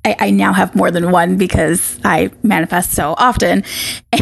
I, 0.05 0.17
I, 0.19 0.31
now 0.31 0.55
have 0.55 0.75
more 0.75 0.91
than 0.91 1.11
one 1.11 1.37
because 1.37 2.01
I 2.05 2.31
manifest 2.43 2.93
so 2.93 3.15
often. 3.19 3.65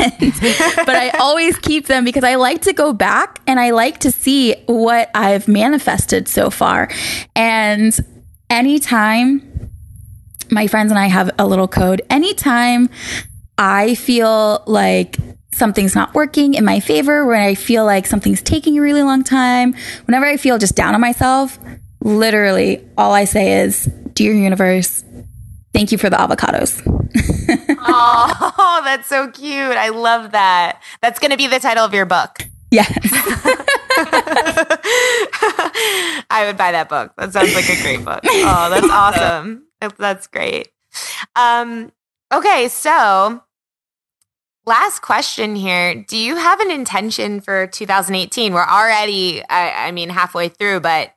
And, 0.00 0.32
but 0.76 0.90
I 0.90 1.08
always 1.18 1.58
keep 1.58 1.86
them 1.86 2.04
because 2.04 2.22
I 2.22 2.36
like 2.36 2.62
to 2.62 2.72
go 2.72 2.92
back 2.92 3.40
and 3.48 3.58
I 3.58 3.70
like 3.70 3.98
to 4.00 4.12
see 4.12 4.54
what 4.66 5.10
I've 5.12 5.48
manifested 5.48 6.28
so 6.28 6.50
far. 6.50 6.88
And 7.34 7.98
anytime 8.48 9.70
my 10.50 10.68
friends 10.68 10.92
and 10.92 10.98
I 11.00 11.06
have 11.06 11.32
a 11.36 11.46
little 11.46 11.66
code, 11.66 12.02
anytime 12.10 12.88
I 13.58 13.96
feel 13.96 14.62
like 14.66 15.16
something's 15.52 15.94
not 15.94 16.14
working 16.14 16.54
in 16.54 16.64
my 16.64 16.78
favor, 16.78 17.26
when 17.26 17.40
I 17.40 17.54
feel 17.54 17.84
like 17.84 18.06
something's 18.06 18.40
taking 18.40 18.78
a 18.78 18.80
really 18.80 19.02
long 19.02 19.24
time, 19.24 19.74
whenever 20.06 20.26
I 20.26 20.36
feel 20.36 20.58
just 20.58 20.76
down 20.76 20.94
on 20.94 21.00
myself, 21.00 21.58
literally 22.02 22.86
all 22.96 23.12
I 23.12 23.24
say 23.24 23.62
is, 23.62 23.90
Dear 24.14 24.32
universe, 24.32 25.04
thank 25.78 25.92
you 25.92 25.98
for 25.98 26.10
the 26.10 26.16
avocados. 26.16 26.82
oh, 27.78 28.80
that's 28.84 29.06
so 29.06 29.30
cute. 29.30 29.76
I 29.76 29.90
love 29.90 30.32
that. 30.32 30.82
That's 31.00 31.20
going 31.20 31.30
to 31.30 31.36
be 31.36 31.46
the 31.46 31.60
title 31.60 31.84
of 31.84 31.94
your 31.94 32.04
book. 32.04 32.40
Yes. 32.72 32.90
I 36.30 36.44
would 36.46 36.56
buy 36.56 36.72
that 36.72 36.88
book. 36.88 37.12
That 37.16 37.32
sounds 37.32 37.54
like 37.54 37.68
a 37.68 37.80
great 37.80 38.04
book. 38.04 38.20
Oh, 38.24 38.70
that's 38.70 38.90
awesome. 38.90 39.68
That's 39.98 40.26
great. 40.26 40.68
Um, 41.36 41.92
okay, 42.32 42.66
so 42.68 43.42
Last 44.66 45.00
question 45.00 45.56
here. 45.56 45.94
Do 45.94 46.18
you 46.18 46.36
have 46.36 46.60
an 46.60 46.70
intention 46.70 47.40
for 47.40 47.66
2018? 47.68 48.52
We're 48.52 48.60
already, 48.66 49.42
I, 49.48 49.86
I 49.86 49.92
mean, 49.92 50.10
halfway 50.10 50.50
through, 50.50 50.80
but 50.80 51.14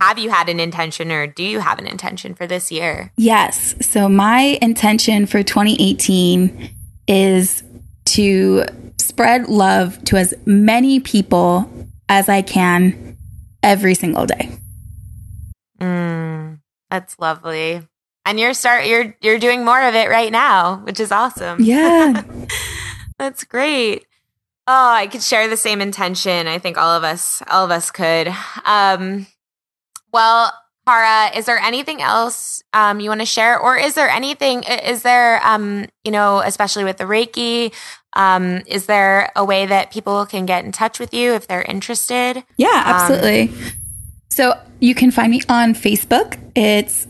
have 0.00 0.18
you 0.18 0.30
had 0.30 0.48
an 0.48 0.60
intention 0.60 1.10
or 1.10 1.26
do 1.26 1.42
you 1.42 1.60
have 1.60 1.78
an 1.78 1.86
intention 1.86 2.34
for 2.34 2.46
this 2.46 2.70
year? 2.70 3.12
Yes. 3.16 3.74
So 3.80 4.08
my 4.08 4.58
intention 4.60 5.26
for 5.26 5.42
2018 5.42 6.70
is 7.06 7.62
to 8.06 8.64
spread 8.98 9.48
love 9.48 10.02
to 10.04 10.16
as 10.16 10.34
many 10.44 11.00
people 11.00 11.70
as 12.08 12.28
I 12.28 12.42
can 12.42 13.16
every 13.62 13.94
single 13.94 14.26
day. 14.26 14.50
Mm, 15.80 16.60
that's 16.90 17.18
lovely. 17.18 17.82
And 18.26 18.40
you're 18.40 18.54
start 18.54 18.86
you're 18.86 19.16
you're 19.20 19.38
doing 19.38 19.64
more 19.64 19.82
of 19.82 19.94
it 19.94 20.08
right 20.08 20.32
now, 20.32 20.76
which 20.84 21.00
is 21.00 21.12
awesome. 21.12 21.60
Yeah. 21.60 22.22
that's 23.18 23.44
great. 23.44 24.06
Oh, 24.66 24.88
I 24.88 25.08
could 25.08 25.22
share 25.22 25.48
the 25.48 25.58
same 25.58 25.82
intention. 25.82 26.46
I 26.46 26.58
think 26.58 26.78
all 26.78 26.90
of 26.90 27.04
us 27.04 27.42
all 27.50 27.64
of 27.64 27.70
us 27.70 27.90
could. 27.90 28.28
Um 28.64 29.26
well, 30.14 30.52
Kara, 30.86 31.36
is 31.36 31.46
there 31.46 31.58
anything 31.58 32.00
else 32.00 32.62
um, 32.72 33.00
you 33.00 33.08
want 33.08 33.20
to 33.20 33.26
share, 33.26 33.58
or 33.58 33.76
is 33.76 33.94
there 33.94 34.08
anything? 34.08 34.62
Is 34.62 35.02
there, 35.02 35.44
um, 35.44 35.86
you 36.04 36.12
know, 36.12 36.38
especially 36.38 36.84
with 36.84 36.98
the 36.98 37.04
Reiki, 37.04 37.74
um, 38.12 38.62
is 38.66 38.86
there 38.86 39.32
a 39.34 39.44
way 39.44 39.66
that 39.66 39.90
people 39.90 40.24
can 40.24 40.46
get 40.46 40.64
in 40.64 40.72
touch 40.72 41.00
with 41.00 41.12
you 41.12 41.34
if 41.34 41.48
they're 41.48 41.62
interested? 41.62 42.44
Yeah, 42.56 42.68
um, 42.68 42.94
absolutely. 42.94 43.50
so 44.30 44.54
you 44.78 44.94
can 44.94 45.10
find 45.10 45.32
me 45.32 45.42
on 45.48 45.74
Facebook. 45.74 46.38
It's 46.54 47.08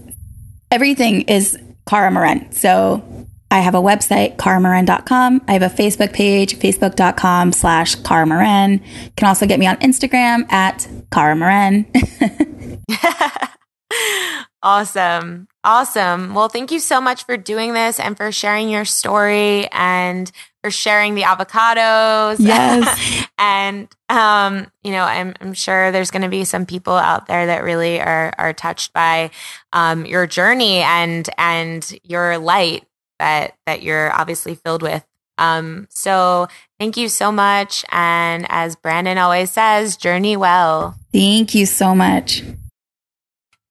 everything 0.71 1.23
is 1.23 1.59
Kara 1.87 2.11
Maryn. 2.11 2.55
So 2.55 3.05
I 3.51 3.61
have 3.61 3.75
a 3.75 3.81
website, 3.81 4.37
karamaryn.com. 4.37 5.43
I 5.47 5.53
have 5.53 5.63
a 5.63 5.69
Facebook 5.69 6.13
page, 6.13 6.59
facebook.com 6.59 7.53
slash 7.53 7.95
Kara 7.97 8.27
You 8.27 8.81
can 9.17 9.29
also 9.29 9.47
get 9.47 9.61
me 9.61 9.67
on 9.67 9.77
Instagram 9.77 10.51
at 10.51 10.89
Kara 11.13 11.37
Maryn. 11.37 11.87
awesome. 14.63 15.49
Awesome. 15.63 16.35
Well, 16.35 16.49
thank 16.49 16.71
you 16.71 16.81
so 16.81 17.01
much 17.01 17.25
for 17.25 17.37
doing 17.37 17.73
this 17.73 17.99
and 17.99 18.17
for 18.17 18.33
sharing 18.33 18.69
your 18.69 18.85
story 18.85 19.67
and 19.73 20.31
for 20.63 20.71
sharing 20.71 21.15
the 21.15 21.23
avocados. 21.23 22.37
Yes. 22.39 23.27
and 23.39 23.89
um, 24.09 24.67
you 24.83 24.93
know, 24.93 25.03
I'm 25.03 25.35
I'm 25.41 25.55
sure 25.55 25.93
there's 25.93 26.11
going 26.11 26.23
to 26.23 26.29
be 26.29 26.45
some 26.45 26.67
people 26.67 26.95
out 26.95 27.27
there 27.27 27.47
that 27.47 27.63
really 27.63 28.01
are 28.01 28.33
are 28.39 28.53
touched 28.53 28.93
by 28.93 29.31
um, 29.73 30.07
your 30.07 30.27
journey 30.27 30.79
and 30.79 31.29
and 31.39 31.99
your 32.03 32.39
light 32.39 32.87
that 33.19 33.57
that 33.67 33.83
you're 33.83 34.13
obviously 34.13 34.55
filled 34.55 34.83
with. 34.83 35.05
Um, 35.37 35.89
so 35.91 36.49
thank 36.79 36.97
you 36.97 37.09
so 37.09 37.33
much. 37.33 37.85
And 37.91 38.47
as 38.49 38.77
Brandon 38.77 39.19
always 39.19 39.51
says, 39.51 39.97
journey 39.97 40.37
well. 40.37 40.97
Thank 41.13 41.55
you 41.55 41.67
so 41.67 41.95
much. 41.95 42.43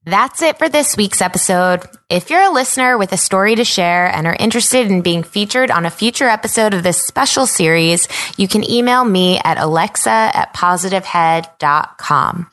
That's 0.05 0.41
it 0.41 0.57
for 0.57 0.67
this 0.67 0.97
week's 0.97 1.21
episode. 1.21 1.83
If 2.09 2.29
you're 2.29 2.41
a 2.41 2.51
listener 2.51 2.97
with 2.97 3.13
a 3.13 3.17
story 3.17 3.55
to 3.55 3.63
share 3.63 4.07
and 4.07 4.27
are 4.27 4.35
interested 4.37 4.91
in 4.91 5.01
being 5.01 5.23
featured 5.23 5.71
on 5.71 5.85
a 5.85 5.89
future 5.89 6.27
episode 6.27 6.73
of 6.73 6.83
this 6.83 7.01
special 7.01 7.45
series, 7.45 8.09
you 8.35 8.49
can 8.49 8.69
email 8.69 9.05
me 9.05 9.39
at 9.45 9.57
alexa 9.57 10.09
at 10.09 10.53
positivehead.com. 10.53 12.52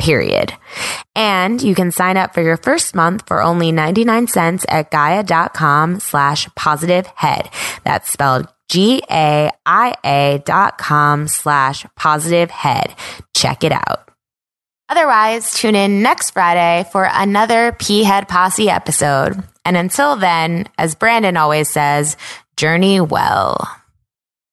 period. 0.00 0.52
And 1.14 1.62
you 1.62 1.76
can 1.76 1.92
sign 1.92 2.16
up 2.16 2.34
for 2.34 2.42
your 2.42 2.56
first 2.56 2.94
month 2.94 3.26
for 3.28 3.42
only 3.42 3.70
99 3.70 4.26
cents 4.26 4.66
at 4.68 4.90
gaia.com 4.90 6.00
slash 6.00 6.48
positive 6.56 7.06
head. 7.14 7.48
That's 7.84 8.10
spelled 8.10 8.48
G-A-I-A 8.70 10.42
dot 10.44 10.78
com 10.78 11.28
slash 11.28 11.86
positive 11.96 12.50
head. 12.50 12.94
Check 13.34 13.64
it 13.64 13.72
out. 13.72 14.08
Otherwise, 14.88 15.54
tune 15.54 15.76
in 15.76 16.02
next 16.02 16.30
Friday 16.30 16.88
for 16.90 17.08
another 17.12 17.72
P 17.72 18.02
Head 18.02 18.28
Posse 18.28 18.70
episode. 18.70 19.42
And 19.64 19.76
until 19.76 20.16
then, 20.16 20.68
as 20.78 20.94
Brandon 20.96 21.36
always 21.36 21.68
says, 21.68 22.16
journey 22.56 23.00
well. 23.00 23.79